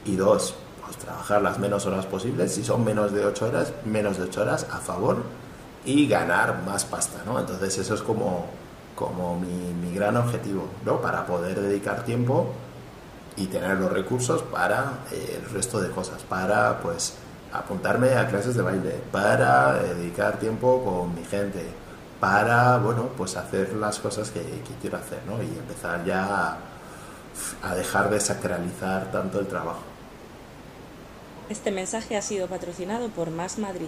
y 0.06 0.16
dos, 0.16 0.56
trabajar 1.04 1.42
las 1.42 1.60
menos 1.60 1.86
horas 1.86 2.06
posibles, 2.06 2.54
si 2.54 2.64
son 2.64 2.84
menos 2.84 3.12
de 3.12 3.26
8 3.26 3.46
horas, 3.46 3.74
menos 3.86 4.18
de 4.18 4.24
8 4.24 4.42
horas 4.42 4.68
a 4.72 4.78
favor 4.78 5.24
y 5.86 6.08
ganar 6.08 6.64
más 6.66 6.86
pasta, 6.86 7.24
¿no? 7.26 7.40
Entonces 7.40 7.78
eso 7.78 7.94
es 7.94 8.02
como, 8.02 8.48
como 8.96 9.40
mi, 9.40 9.74
mi 9.74 9.94
gran 9.94 10.18
objetivo, 10.18 10.68
¿no? 10.86 11.02
Para 11.02 11.26
poder 11.26 11.60
dedicar 11.60 12.04
tiempo 12.04 12.48
y 13.36 13.48
tener 13.48 13.78
los 13.78 13.92
recursos 13.92 14.44
para 14.44 15.00
eh, 15.12 15.42
el 15.44 15.54
resto 15.54 15.82
de 15.82 15.90
cosas, 15.90 16.22
para 16.24 16.80
pues 16.80 17.16
apuntarme 17.52 18.16
a 18.16 18.28
clases 18.28 18.56
de 18.56 18.62
baile, 18.62 19.02
para 19.12 19.82
eh, 19.82 19.96
dedicar 19.96 20.38
tiempo 20.38 20.84
con 20.84 21.16
mi 21.16 21.26
gente, 21.26 21.66
para, 22.20 22.78
bueno, 22.78 23.10
pues 23.18 23.36
hacer 23.36 23.74
las 23.74 24.00
cosas 24.00 24.32
que, 24.32 24.42
quiero 24.82 24.98
hacer, 24.98 25.20
¿no? 25.28 25.42
Y 25.44 25.48
empezar 25.48 26.06
ya 26.06 26.58
a 27.62 27.76
dejar 27.76 28.10
de 28.10 28.20
sacralizar 28.20 29.12
tanto 29.12 29.40
el 29.40 29.48
trabajo. 29.48 29.93
Este 31.50 31.72
mensaje 31.72 32.16
ha 32.16 32.22
sido 32.22 32.48
patrocinado 32.48 33.10
por 33.10 33.30
Más 33.30 33.58
Madrid. 33.58 33.88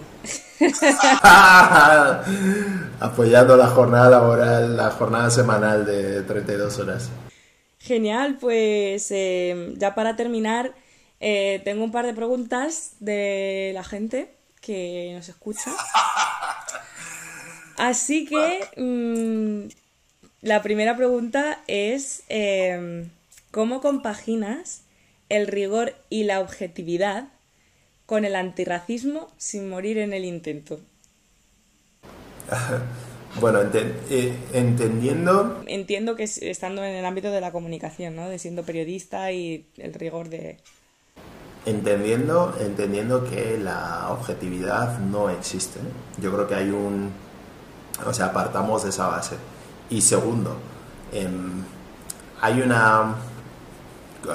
Apoyando 3.00 3.56
la 3.56 3.68
jornada 3.68 4.10
laboral, 4.10 4.76
la 4.76 4.90
jornada 4.90 5.30
semanal 5.30 5.86
de 5.86 6.22
32 6.22 6.78
horas. 6.78 7.08
Genial, 7.78 8.36
pues 8.40 9.10
eh, 9.10 9.74
ya 9.76 9.94
para 9.94 10.16
terminar, 10.16 10.74
eh, 11.20 11.60
tengo 11.64 11.84
un 11.84 11.92
par 11.92 12.04
de 12.04 12.14
preguntas 12.14 12.92
de 13.00 13.70
la 13.74 13.84
gente 13.84 14.34
que 14.60 15.12
nos 15.14 15.28
escucha. 15.28 15.70
Así 17.78 18.26
que 18.26 18.68
mm, 18.76 19.68
la 20.42 20.62
primera 20.62 20.96
pregunta 20.96 21.60
es, 21.66 22.22
eh, 22.28 23.06
¿cómo 23.50 23.80
compaginas 23.80 24.82
el 25.28 25.46
rigor 25.46 25.94
y 26.10 26.24
la 26.24 26.40
objetividad 26.40 27.28
con 28.06 28.24
el 28.24 28.36
antirracismo 28.36 29.28
sin 29.36 29.68
morir 29.68 29.98
en 29.98 30.12
el 30.12 30.24
intento? 30.24 30.80
Bueno, 33.38 33.60
eh, 33.74 34.34
entendiendo... 34.54 35.62
Entiendo 35.66 36.16
que 36.16 36.22
estando 36.24 36.82
en 36.82 36.94
el 36.94 37.04
ámbito 37.04 37.30
de 37.30 37.42
la 37.42 37.52
comunicación, 37.52 38.16
¿no? 38.16 38.30
De 38.30 38.38
siendo 38.38 38.62
periodista 38.62 39.30
y 39.30 39.68
el 39.76 39.92
rigor 39.92 40.30
de... 40.30 40.56
Entendiendo, 41.66 42.56
entendiendo 42.58 43.28
que 43.28 43.58
la 43.58 44.08
objetividad 44.10 44.98
no 45.00 45.28
existe. 45.28 45.80
Yo 46.18 46.32
creo 46.32 46.48
que 46.48 46.54
hay 46.54 46.70
un... 46.70 47.12
O 48.06 48.14
sea, 48.14 48.26
apartamos 48.26 48.84
de 48.84 48.88
esa 48.90 49.08
base. 49.08 49.36
Y 49.90 50.00
segundo, 50.00 50.56
em, 51.12 51.62
hay 52.40 52.62
una 52.62 53.16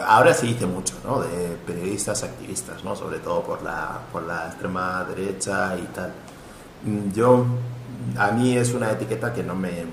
ahora 0.08 0.34
se 0.34 0.48
dice 0.48 0.66
mucho, 0.66 0.96
¿no? 1.04 1.22
De 1.22 1.58
periodistas 1.66 2.24
activistas, 2.24 2.84
¿no? 2.84 2.96
Sobre 2.96 3.20
todo 3.20 3.44
por 3.44 3.62
la, 3.64 4.00
por 4.12 4.24
la 4.24 4.48
extrema 4.48 5.04
derecha 5.04 5.78
y 5.78 5.84
tal. 5.94 6.14
Mm, 6.86 7.12
yo, 7.12 7.46
a 8.18 8.32
mí 8.32 8.58
es 8.58 8.74
una 8.74 8.92
etiqueta 8.92 9.34
que 9.34 9.44
no 9.44 9.56
me, 9.56 9.86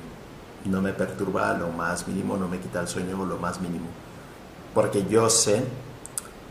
no 0.65 0.81
me 0.81 0.93
perturba 0.93 1.53
lo 1.55 1.69
más 1.69 2.07
mínimo, 2.09 2.37
no 2.37 2.49
me 2.49 2.59
quita 2.59 2.81
el 2.81 2.89
sueño 2.89 3.25
lo 3.25 3.39
más 3.39 3.61
mínimo. 3.61 3.87
Porque 4.75 5.05
yo 5.07 5.29
sé 5.31 5.65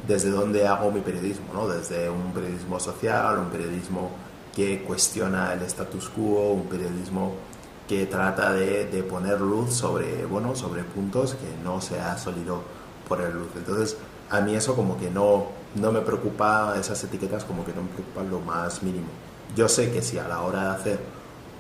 desde 0.08 0.30
dónde 0.30 0.68
hago 0.68 0.92
mi 0.92 1.02
periodismo, 1.02 1.54
¿no? 1.54 1.68
Desde 1.68 2.10
un 2.10 2.32
periodismo 2.34 2.80
social, 2.80 3.40
un 3.40 3.50
periodismo 3.50 4.12
que 4.56 4.84
cuestiona 4.84 5.54
el 5.54 5.62
status 5.64 6.10
quo, 6.10 6.52
un 6.52 6.68
periodismo 6.68 7.34
que 7.88 8.06
trata 8.06 8.52
de, 8.52 8.86
de 8.86 9.04
poner 9.04 9.40
luz 9.40 9.74
sobre, 9.74 10.26
bueno, 10.26 10.56
sobre 10.56 10.84
puntos 10.84 11.36
que 11.36 11.64
no 11.64 11.80
se 11.80 12.00
ha 12.00 12.18
solido 12.18 12.62
poner 13.08 13.34
luz. 13.34 13.50
Entonces, 13.56 13.98
a 14.30 14.42
mí 14.42 14.56
eso 14.56 14.76
como 14.76 14.98
que 14.98 15.10
no, 15.10 15.48
no 15.76 15.92
me 15.92 16.02
preocupa, 16.02 16.76
esas 16.80 17.04
etiquetas 17.04 17.44
como 17.46 17.66
que 17.66 17.74
no 17.74 17.84
me 17.84 17.90
preocupan 17.90 18.30
lo 18.30 18.40
más 18.40 18.84
mínimo. 18.84 19.08
Yo 19.56 19.70
sé 19.70 19.92
que 19.92 20.02
si 20.02 20.18
a 20.18 20.28
la 20.28 20.42
hora 20.42 20.64
de 20.64 20.70
hacer 20.70 21.00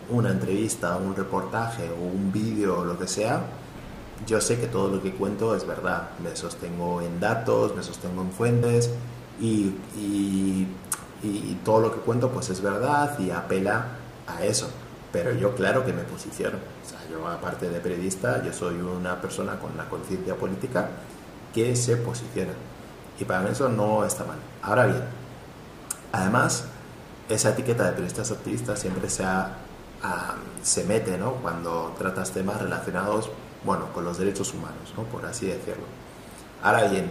una 0.09 0.31
entrevista, 0.31 0.97
un 0.97 1.15
reportaje 1.15 1.89
o 1.89 1.95
un 1.95 2.31
vídeo 2.31 2.79
o 2.79 2.85
lo 2.85 2.97
que 2.97 3.07
sea, 3.07 3.41
yo 4.25 4.41
sé 4.41 4.59
que 4.59 4.67
todo 4.67 4.89
lo 4.89 5.01
que 5.01 5.13
cuento 5.13 5.55
es 5.55 5.65
verdad. 5.65 6.09
Me 6.21 6.35
sostengo 6.35 7.01
en 7.01 7.19
datos, 7.19 7.75
me 7.75 7.83
sostengo 7.83 8.21
en 8.21 8.31
fuentes 8.31 8.89
y, 9.39 9.73
y, 9.95 10.67
y 11.23 11.57
todo 11.63 11.81
lo 11.81 11.93
que 11.93 11.99
cuento 11.99 12.29
pues 12.29 12.49
es 12.49 12.61
verdad 12.61 13.17
y 13.19 13.31
apela 13.31 13.85
a 14.27 14.43
eso. 14.43 14.69
Pero 15.11 15.31
yo 15.33 15.55
claro 15.55 15.85
que 15.85 15.93
me 15.93 16.03
posiciono. 16.03 16.57
O 16.57 16.89
sea, 16.89 16.99
yo 17.09 17.25
aparte 17.27 17.69
de 17.69 17.79
periodista, 17.79 18.43
yo 18.43 18.51
soy 18.51 18.75
una 18.75 19.21
persona 19.21 19.59
con 19.59 19.71
una 19.71 19.87
conciencia 19.87 20.35
política 20.35 20.89
que 21.57 21.75
se 21.75 21.97
posiciona. 21.97 22.53
Y 23.19 23.25
para 23.25 23.39
mí 23.39 23.49
eso 23.51 23.67
no 23.67 24.05
está 24.05 24.23
mal. 24.23 24.37
Ahora 24.61 24.85
bien, 24.85 25.01
además, 26.11 26.65
esa 27.29 27.49
etiqueta 27.49 27.85
de 27.85 27.91
periodistas 27.93 28.29
activistas 28.29 28.77
siempre 28.77 29.09
se, 29.09 29.25
se 30.61 30.83
mete 30.83 31.17
¿no? 31.17 31.31
cuando 31.37 31.95
tratas 31.97 32.29
temas 32.29 32.61
relacionados 32.61 33.31
bueno, 33.65 33.91
con 33.91 34.05
los 34.05 34.19
derechos 34.19 34.53
humanos, 34.53 34.93
¿no? 34.95 35.05
por 35.05 35.25
así 35.25 35.47
decirlo. 35.47 35.85
Ahora 36.61 36.83
bien, 36.83 37.09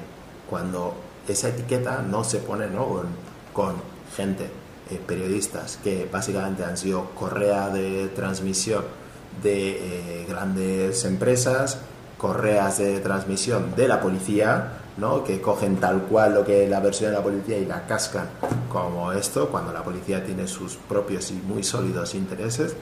cuando 0.49 0.95
esa 1.27 1.49
etiqueta 1.49 2.03
no 2.03 2.23
se 2.23 2.39
pone 2.39 2.69
¿no? 2.69 2.87
Con, 2.87 3.07
con 3.53 3.75
gente, 4.17 4.49
eh, 4.91 5.01
periodistas, 5.05 5.81
que 5.83 6.09
básicamente 6.11 6.65
han 6.65 6.77
sido 6.77 7.11
correa 7.17 7.69
de 7.71 8.07
transmisión 8.15 8.85
de 9.43 10.21
eh, 10.21 10.27
grandes 10.29 11.05
empresas, 11.05 11.81
correas 12.19 12.79
de 12.79 13.01
transmisión 13.01 13.75
de 13.77 13.89
la 13.89 14.01
policía, 14.01 14.79
¿no? 14.97 15.25
que 15.25 15.41
cogen 15.41 15.77
tal 15.77 16.03
cual 16.03 16.35
lo 16.35 16.45
que 16.45 16.65
es 16.65 16.71
la 16.71 16.81
versión 16.81 17.11
de 17.11 17.19
la 17.19 17.23
policía 17.23 17.59
y 17.59 17.67
la 17.67 17.87
cascan 17.87 18.29
como 18.71 19.13
esto, 19.13 19.49
cuando 19.49 19.73
la 19.73 19.83
policía 19.83 20.25
tiene 20.25 20.47
sus 20.47 20.77
propios 20.77 21.31
y 21.31 21.35
muy 21.35 21.63
sólidos 21.63 22.15
intereses, 22.15 22.75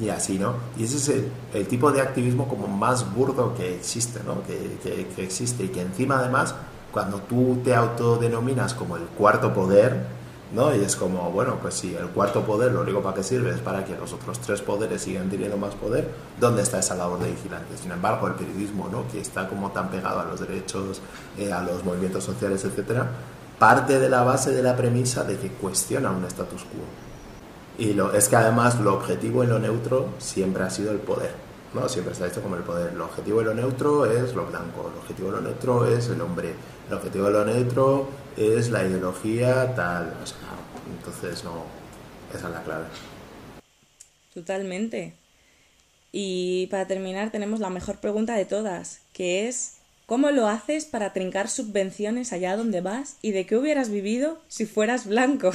y 0.00 0.08
así, 0.08 0.38
¿no? 0.38 0.54
Y 0.78 0.84
ese 0.84 0.96
es 0.96 1.24
el, 1.52 1.66
tipo 1.66 1.92
de 1.92 2.00
activismo 2.00 2.48
como 2.48 2.66
más 2.66 3.14
burdo 3.14 3.54
que 3.54 3.76
existe, 3.76 4.20
¿no? 4.24 4.42
Que, 4.44 4.78
que, 4.82 5.06
que 5.08 5.24
existe 5.24 5.64
y 5.64 5.68
que 5.68 5.82
encima 5.82 6.20
además, 6.20 6.54
cuando 6.90 7.18
tú 7.18 7.60
te 7.62 7.74
autodenominas 7.74 8.72
como 8.72 8.96
el 8.96 9.02
cuarto 9.02 9.52
poder, 9.52 10.06
¿no? 10.52 10.74
Y 10.74 10.82
es 10.82 10.96
como, 10.96 11.30
bueno, 11.30 11.58
pues 11.60 11.74
si 11.74 11.94
el 11.94 12.08
cuarto 12.08 12.42
poder 12.42 12.72
lo 12.72 12.82
único 12.82 13.02
para 13.02 13.14
qué 13.14 13.22
sirve 13.22 13.50
es 13.50 13.60
para 13.60 13.84
que 13.84 13.96
los 13.96 14.12
otros 14.12 14.38
tres 14.40 14.60
poderes 14.62 15.02
sigan 15.02 15.30
teniendo 15.30 15.56
más 15.56 15.74
poder, 15.74 16.08
¿dónde 16.38 16.62
está 16.62 16.78
esa 16.78 16.94
labor 16.94 17.20
de 17.20 17.30
vigilante? 17.30 17.76
Sin 17.76 17.92
embargo, 17.92 18.26
el 18.26 18.34
periodismo, 18.34 18.88
¿no? 18.90 19.08
Que 19.10 19.20
está 19.20 19.48
como 19.48 19.70
tan 19.70 19.90
pegado 19.90 20.20
a 20.20 20.24
los 20.24 20.40
derechos, 20.40 21.00
eh, 21.38 21.52
a 21.52 21.62
los 21.62 21.84
movimientos 21.84 22.24
sociales, 22.24 22.64
etcétera, 22.64 23.10
parte 23.58 23.98
de 23.98 24.08
la 24.08 24.22
base 24.22 24.50
de 24.52 24.62
la 24.62 24.76
premisa 24.76 25.24
de 25.24 25.38
que 25.38 25.48
cuestiona 25.48 26.10
un 26.10 26.24
status 26.24 26.62
quo. 26.62 26.84
Y 27.78 27.94
lo, 27.94 28.12
es 28.12 28.28
que 28.28 28.36
además 28.36 28.80
lo 28.80 28.94
objetivo 28.94 29.42
en 29.42 29.50
lo 29.50 29.58
neutro 29.58 30.08
siempre 30.18 30.64
ha 30.64 30.70
sido 30.70 30.92
el 30.92 30.98
poder. 30.98 31.50
¿no? 31.74 31.88
Siempre 31.88 32.14
se 32.14 32.22
ha 32.22 32.26
visto 32.26 32.42
como 32.42 32.56
el 32.56 32.62
poder. 32.62 32.92
Lo 32.94 33.04
objetivo 33.04 33.38
de 33.40 33.46
lo 33.46 33.54
neutro 33.54 34.06
es 34.06 34.34
lo 34.34 34.46
blanco, 34.46 34.90
el 34.92 34.98
objetivo 34.98 35.30
de 35.30 35.36
lo 35.36 35.42
neutro 35.42 35.86
es 35.86 36.08
el 36.08 36.20
hombre, 36.20 36.54
el 36.90 36.96
objetivo 36.96 37.26
de 37.26 37.32
lo 37.32 37.44
neutro 37.44 38.08
es 38.36 38.70
la 38.70 38.84
ideología 38.84 39.74
tal. 39.76 40.12
entonces, 40.98 41.44
no, 41.44 41.64
esa 42.34 42.48
es 42.48 42.52
la 42.52 42.62
clave. 42.64 42.86
Totalmente. 44.34 45.14
Y 46.10 46.66
para 46.66 46.88
terminar 46.88 47.30
tenemos 47.30 47.60
la 47.60 47.70
mejor 47.70 47.98
pregunta 47.98 48.34
de 48.34 48.44
todas, 48.44 49.02
que 49.12 49.46
es 49.46 49.76
¿cómo 50.10 50.32
lo 50.32 50.48
haces 50.48 50.86
para 50.86 51.12
trincar 51.12 51.48
subvenciones 51.48 52.32
allá 52.32 52.56
donde 52.56 52.80
vas 52.80 53.14
y 53.22 53.30
de 53.30 53.46
qué 53.46 53.56
hubieras 53.56 53.90
vivido 53.90 54.38
si 54.48 54.66
fueras 54.66 55.06
blanco? 55.06 55.52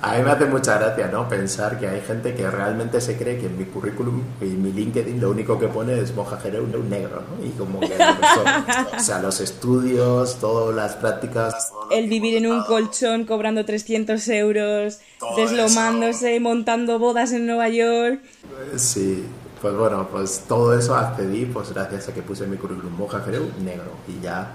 A 0.00 0.16
mí 0.16 0.24
me 0.24 0.30
hace 0.30 0.46
mucha 0.46 0.78
gracia, 0.78 1.08
¿no? 1.08 1.28
Pensar 1.28 1.78
que 1.78 1.86
hay 1.86 2.00
gente 2.00 2.34
que 2.34 2.50
realmente 2.50 2.98
se 3.02 3.18
cree 3.18 3.38
que 3.38 3.44
en 3.44 3.58
mi 3.58 3.66
currículum 3.66 4.22
y 4.40 4.46
mi 4.46 4.72
LinkedIn 4.72 5.20
lo 5.20 5.30
único 5.30 5.58
que 5.58 5.68
pone 5.68 6.00
es 6.00 6.14
Moja 6.14 6.38
un 6.46 6.88
negro, 6.88 7.22
¿no? 7.28 7.44
Y 7.44 7.50
como 7.50 7.80
que 7.80 7.92
o 7.92 9.00
sea, 9.00 9.20
los 9.20 9.42
estudios, 9.42 10.40
todas 10.40 10.74
las 10.74 10.94
prácticas... 10.94 11.72
El 11.90 12.08
vivir 12.08 12.38
en 12.38 12.46
un 12.46 12.64
colchón 12.64 13.26
cobrando 13.26 13.66
300 13.66 14.26
euros, 14.28 15.00
deslomándose, 15.36 16.40
montando 16.40 16.98
bodas 16.98 17.32
en 17.32 17.46
Nueva 17.46 17.68
York. 17.68 18.22
Sí, 18.76 19.26
pues 19.66 19.78
bueno, 19.78 20.06
pues 20.08 20.44
todo 20.46 20.78
eso 20.78 20.94
accedí 20.94 21.44
pues 21.46 21.74
gracias 21.74 22.08
a 22.08 22.14
que 22.14 22.22
puse 22.22 22.46
mi 22.46 22.56
currículum 22.56 22.96
Moja 22.96 23.20
negro 23.58 23.90
y 24.06 24.20
ya... 24.22 24.52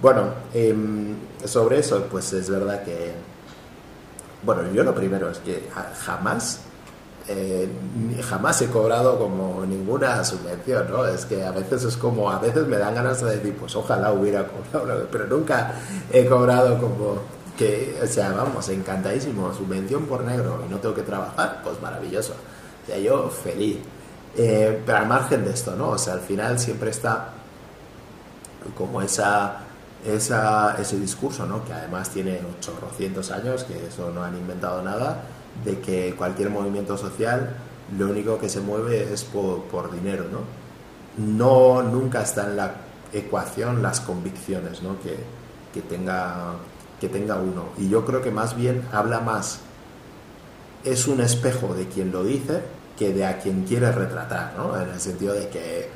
Bueno, 0.00 0.32
em, 0.54 1.16
sobre 1.44 1.80
eso, 1.80 2.06
pues 2.08 2.32
es 2.32 2.48
verdad 2.48 2.84
que 2.84 3.12
bueno, 4.44 4.62
yo 4.72 4.84
lo 4.84 4.94
primero 4.94 5.28
es 5.28 5.38
que 5.38 5.68
jamás, 6.04 6.60
eh, 7.26 7.68
jamás 8.22 8.62
he 8.62 8.68
cobrado 8.68 9.18
como 9.18 9.66
ninguna 9.66 10.22
subvención, 10.22 10.88
¿no? 10.88 11.04
Es 11.04 11.26
que 11.26 11.44
a 11.44 11.50
veces 11.50 11.82
es 11.82 11.96
como, 11.96 12.30
a 12.30 12.38
veces 12.38 12.68
me 12.68 12.78
dan 12.78 12.94
ganas 12.94 13.20
de 13.20 13.38
decir, 13.38 13.56
pues 13.58 13.74
ojalá 13.74 14.12
hubiera 14.12 14.46
cobrado, 14.46 15.08
pero 15.12 15.26
nunca 15.26 15.74
he 16.12 16.26
cobrado 16.26 16.78
como 16.78 17.18
que, 17.58 17.98
o 18.00 18.06
sea, 18.06 18.30
vamos, 18.30 18.68
encantadísimo, 18.68 19.52
subvención 19.52 20.06
por 20.06 20.22
negro 20.22 20.62
y 20.64 20.70
no 20.70 20.78
tengo 20.78 20.94
que 20.94 21.02
trabajar, 21.02 21.60
pues 21.64 21.82
maravilloso. 21.82 22.34
O 22.88 22.98
yo 22.98 23.28
feliz. 23.28 23.78
Eh, 24.36 24.80
pero 24.86 24.98
al 24.98 25.06
margen 25.08 25.44
de 25.44 25.52
esto, 25.52 25.74
¿no? 25.74 25.90
O 25.90 25.98
sea, 25.98 26.14
al 26.14 26.20
final 26.20 26.58
siempre 26.58 26.90
está 26.90 27.34
como 28.76 29.02
esa 29.02 29.66
esa, 30.04 30.76
ese 30.80 30.98
discurso, 30.98 31.46
¿no? 31.46 31.64
que 31.64 31.72
además 31.72 32.10
tiene 32.10 32.40
800 32.58 33.30
años, 33.30 33.64
que 33.64 33.86
eso 33.86 34.10
no 34.10 34.24
han 34.24 34.36
inventado 34.36 34.82
nada, 34.82 35.22
de 35.64 35.80
que 35.80 36.14
cualquier 36.16 36.50
movimiento 36.50 36.96
social 36.96 37.56
lo 37.96 38.08
único 38.08 38.38
que 38.38 38.48
se 38.48 38.60
mueve 38.60 39.12
es 39.12 39.24
por, 39.24 39.64
por 39.64 39.92
dinero. 39.92 40.24
¿no? 40.30 40.40
no 41.18 41.82
nunca 41.82 42.22
está 42.22 42.44
en 42.46 42.56
la 42.56 42.74
ecuación 43.12 43.82
las 43.82 44.00
convicciones 44.00 44.82
¿no? 44.82 45.00
que, 45.00 45.16
que, 45.74 45.82
tenga, 45.82 46.54
que 47.00 47.08
tenga 47.08 47.36
uno. 47.36 47.66
Y 47.78 47.88
yo 47.88 48.04
creo 48.04 48.22
que 48.22 48.30
más 48.30 48.56
bien 48.56 48.86
habla 48.92 49.20
más, 49.20 49.60
es 50.84 51.06
un 51.08 51.20
espejo 51.20 51.74
de 51.74 51.86
quien 51.86 52.12
lo 52.12 52.24
dice 52.24 52.60
que 52.98 53.12
de 53.12 53.24
a 53.24 53.38
quien 53.38 53.64
quiere 53.64 53.90
retratar, 53.92 54.54
¿no? 54.56 54.80
en 54.80 54.88
el 54.88 55.00
sentido 55.00 55.34
de 55.34 55.48
que 55.48 55.88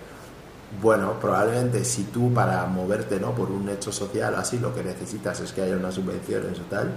bueno, 0.82 1.20
probablemente 1.20 1.84
si 1.84 2.04
tú 2.04 2.32
para 2.32 2.64
moverte 2.66 3.20
¿no? 3.20 3.34
por 3.34 3.50
un 3.50 3.68
hecho 3.68 3.92
social 3.92 4.34
así 4.34 4.58
lo 4.58 4.74
que 4.74 4.82
necesitas 4.82 5.40
es 5.40 5.52
que 5.52 5.62
haya 5.62 5.76
unas 5.76 5.94
subvenciones 5.94 6.58
o 6.58 6.62
tal, 6.62 6.92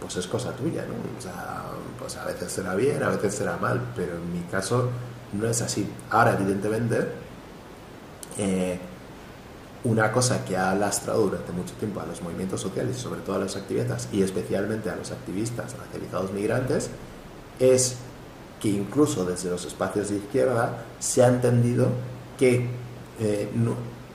pues 0.00 0.16
es 0.16 0.26
cosa 0.26 0.52
tuya, 0.52 0.84
¿no? 0.86 0.94
O 1.18 1.20
sea, 1.20 1.64
pues 1.98 2.16
a 2.16 2.24
veces 2.24 2.50
será 2.50 2.74
bien, 2.74 3.02
a 3.02 3.10
veces 3.10 3.34
será 3.34 3.56
mal, 3.58 3.80
pero 3.94 4.16
en 4.16 4.32
mi 4.32 4.40
caso 4.50 4.88
no 5.32 5.46
es 5.46 5.60
así. 5.60 5.86
Ahora, 6.10 6.32
evidentemente, 6.32 7.06
eh, 8.38 8.78
una 9.84 10.12
cosa 10.12 10.44
que 10.44 10.56
ha 10.56 10.74
lastrado 10.74 11.22
durante 11.22 11.52
mucho 11.52 11.74
tiempo 11.74 12.00
a 12.00 12.06
los 12.06 12.20
movimientos 12.22 12.60
sociales 12.60 12.96
sobre 12.96 13.20
todo 13.22 13.36
a 13.36 13.38
los 13.38 13.56
activistas 13.56 14.08
y 14.12 14.22
especialmente 14.22 14.90
a 14.90 14.96
los 14.96 15.10
activistas 15.10 15.74
racializados 15.76 16.32
migrantes 16.32 16.90
es 17.60 17.96
que 18.60 18.68
incluso 18.68 19.24
desde 19.24 19.50
los 19.50 19.64
espacios 19.64 20.10
de 20.10 20.16
izquierda 20.16 20.84
se 20.98 21.22
ha 21.22 21.28
entendido 21.28 21.88
que 22.38 22.68
eh, 23.20 23.48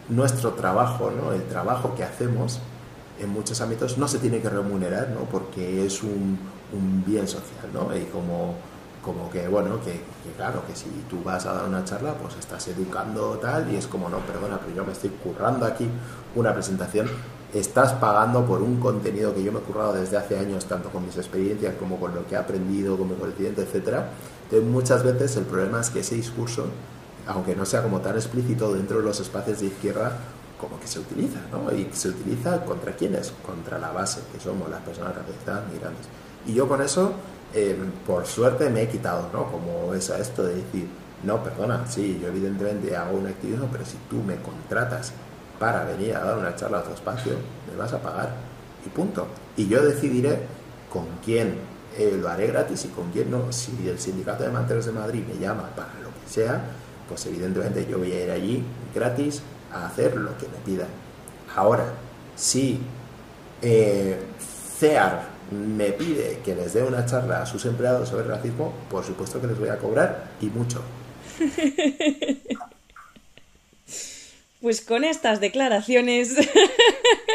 nuestro 0.09 0.53
trabajo, 0.53 1.11
¿no? 1.11 1.31
el 1.31 1.43
trabajo 1.43 1.95
que 1.95 2.03
hacemos 2.03 2.59
en 3.19 3.29
muchos 3.29 3.61
ámbitos 3.61 3.97
no 3.97 4.07
se 4.07 4.19
tiene 4.19 4.41
que 4.41 4.49
remunerar, 4.49 5.09
¿no? 5.09 5.21
porque 5.21 5.85
es 5.85 6.03
un, 6.03 6.37
bien 7.05 7.27
social, 7.27 7.69
¿no? 7.73 7.95
y 7.95 8.03
como, 8.05 8.55
como 9.01 9.29
que, 9.29 9.47
bueno, 9.47 9.79
que, 9.81 10.01
claro, 10.35 10.63
que 10.67 10.75
si 10.75 10.89
tú 11.09 11.23
vas 11.23 11.45
a 11.45 11.53
dar 11.53 11.65
una 11.65 11.85
charla, 11.85 12.13
pues 12.15 12.35
estás 12.35 12.67
educando 12.67 13.39
tal, 13.41 13.71
y 13.71 13.77
es 13.77 13.87
como, 13.87 14.09
no, 14.09 14.17
perdona, 14.19 14.59
pero 14.59 14.75
yo 14.75 14.85
me 14.85 14.91
estoy 14.91 15.11
currando 15.11 15.65
aquí 15.65 15.87
una 16.35 16.53
presentación, 16.53 17.07
estás 17.59 17.93
pagando 17.93 18.45
por 18.45 18.61
un 18.61 18.79
contenido 18.79 19.33
que 19.33 19.43
yo 19.43 19.51
me 19.51 19.59
he 19.59 19.61
currado 19.63 19.93
desde 19.93 20.17
hace 20.17 20.37
años, 20.37 20.65
tanto 20.65 20.89
con 20.89 21.05
mis 21.05 21.17
experiencias 21.17 21.75
como 21.79 21.99
con 21.99 22.13
lo 22.13 22.25
que 22.27 22.35
he 22.35 22.37
aprendido, 22.37 22.97
con 22.97 23.09
mi 23.09 23.15
conocimiento, 23.15 23.61
etc. 23.61 23.75
Entonces, 24.43 24.69
muchas 24.69 25.03
veces 25.03 25.37
el 25.37 25.45
problema 25.45 25.81
es 25.81 25.89
que 25.89 25.99
ese 25.99 26.15
discurso 26.15 26.65
aunque 27.27 27.55
no 27.55 27.65
sea 27.65 27.81
como 27.81 28.01
tan 28.01 28.15
explícito 28.15 28.73
dentro 28.73 28.97
de 28.97 29.03
los 29.03 29.19
espacios 29.19 29.59
de 29.59 29.67
izquierda, 29.67 30.17
como 30.59 30.79
que 30.79 30.87
se 30.87 30.99
utiliza, 30.99 31.39
¿no? 31.51 31.73
Y 31.73 31.89
se 31.93 32.09
utiliza 32.09 32.63
contra 32.65 32.95
quiénes? 32.95 33.33
Contra 33.45 33.77
la 33.77 33.91
base, 33.91 34.21
que 34.31 34.39
somos 34.39 34.69
las 34.69 34.81
personas 34.81 35.15
racializadas 35.15 35.71
migrantes. 35.71 36.05
Y 36.45 36.53
yo 36.53 36.67
con 36.67 36.81
eso, 36.81 37.13
eh, 37.53 37.77
por 38.05 38.25
suerte, 38.25 38.69
me 38.69 38.83
he 38.83 38.89
quitado, 38.89 39.29
¿no? 39.33 39.51
Como 39.51 39.93
esa, 39.93 40.19
esto 40.19 40.43
de 40.43 40.55
decir, 40.55 40.87
no, 41.23 41.43
perdona, 41.43 41.85
sí, 41.87 42.19
yo 42.21 42.27
evidentemente 42.27 42.95
hago 42.95 43.17
un 43.17 43.27
activismo, 43.27 43.67
pero 43.71 43.85
si 43.85 43.97
tú 44.09 44.17
me 44.17 44.35
contratas 44.37 45.13
para 45.59 45.83
venir 45.85 46.15
a 46.15 46.23
dar 46.23 46.37
una 46.37 46.55
charla 46.55 46.79
a 46.79 46.83
tu 46.83 46.93
espacio, 46.93 47.33
me 47.69 47.77
vas 47.77 47.93
a 47.93 48.01
pagar. 48.01 48.29
Y 48.85 48.89
punto. 48.89 49.27
Y 49.57 49.67
yo 49.67 49.83
decidiré 49.83 50.39
con 50.91 51.05
quién 51.23 51.57
eh, 51.97 52.17
lo 52.19 52.29
haré 52.29 52.47
gratis 52.47 52.85
y 52.85 52.87
con 52.89 53.11
quién 53.11 53.31
no. 53.31 53.51
Si 53.51 53.87
el 53.87 53.99
sindicato 53.99 54.43
de 54.43 54.49
manteros 54.49 54.85
de 54.85 54.91
Madrid 54.91 55.23
me 55.27 55.39
llama 55.39 55.69
para 55.75 55.93
lo 56.01 56.09
que 56.09 56.29
sea, 56.29 56.61
pues 57.07 57.25
evidentemente 57.25 57.85
yo 57.89 57.97
voy 57.97 58.11
a 58.11 58.23
ir 58.23 58.31
allí 58.31 58.63
gratis 58.93 59.41
a 59.71 59.87
hacer 59.87 60.15
lo 60.17 60.37
que 60.37 60.47
me 60.47 60.57
pidan. 60.65 60.87
Ahora, 61.55 61.85
si 62.35 62.79
eh, 63.61 64.19
CEAR 64.77 65.35
me 65.51 65.91
pide 65.91 66.39
que 66.43 66.55
les 66.55 66.73
dé 66.73 66.83
una 66.83 67.05
charla 67.05 67.41
a 67.41 67.45
sus 67.45 67.65
empleados 67.65 68.09
sobre 68.09 68.27
racismo, 68.27 68.73
por 68.89 69.03
supuesto 69.03 69.39
que 69.39 69.47
les 69.47 69.59
voy 69.59 69.69
a 69.69 69.77
cobrar 69.77 70.31
y 70.41 70.47
mucho. 70.47 70.81
Pues 74.66 74.82
con 74.82 75.03
estas 75.03 75.41
declaraciones, 75.41 76.34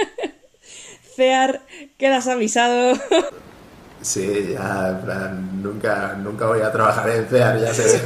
CEAR, 1.14 1.60
quedas 1.96 2.26
avisado. 2.26 2.98
Sí, 4.02 4.48
ya, 4.52 5.00
nunca, 5.62 6.14
nunca 6.14 6.46
voy 6.48 6.60
a 6.60 6.72
trabajar 6.72 7.08
en 7.10 7.28
CEAR, 7.28 7.60
ya 7.60 7.72
sé. 7.72 8.00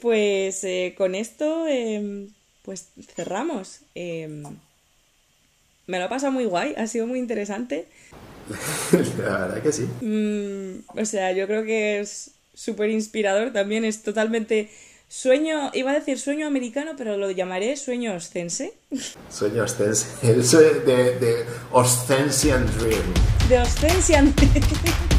Pues 0.00 0.64
eh, 0.64 0.96
con 0.98 1.14
esto, 1.14 1.68
em, 1.68 2.30
pues 2.62 2.88
cerramos. 3.14 3.82
Em, 3.94 4.42
me 5.86 6.00
lo 6.00 6.06
ha 6.06 6.08
pasado 6.08 6.32
muy 6.32 6.46
guay, 6.46 6.74
ha 6.76 6.88
sido 6.88 7.06
muy 7.06 7.20
interesante. 7.20 7.86
La 9.18 9.38
verdad 9.38 9.62
que 9.62 9.70
sí. 9.70 9.88
Mm, 10.00 10.98
o 11.00 11.04
sea, 11.04 11.30
yo 11.30 11.46
creo 11.46 11.62
que 11.62 12.00
es 12.00 12.32
súper 12.54 12.90
inspirador 12.90 13.52
también, 13.52 13.84
es 13.84 14.02
totalmente 14.02 14.68
sueño, 15.08 15.70
iba 15.74 15.90
a 15.90 15.94
decir 15.94 16.18
sueño 16.18 16.46
americano, 16.46 16.92
pero 16.96 17.16
lo 17.16 17.30
llamaré 17.30 17.76
sueño 17.76 18.14
oscense. 18.14 18.78
Sueño 19.30 19.64
oscense, 19.64 20.06
de, 20.22 21.18
de 21.18 21.46
Oscensian 21.72 22.66
Dream. 22.78 23.02
De 23.48 23.58
Oscensian 23.58 24.34
Dream. 24.34 25.08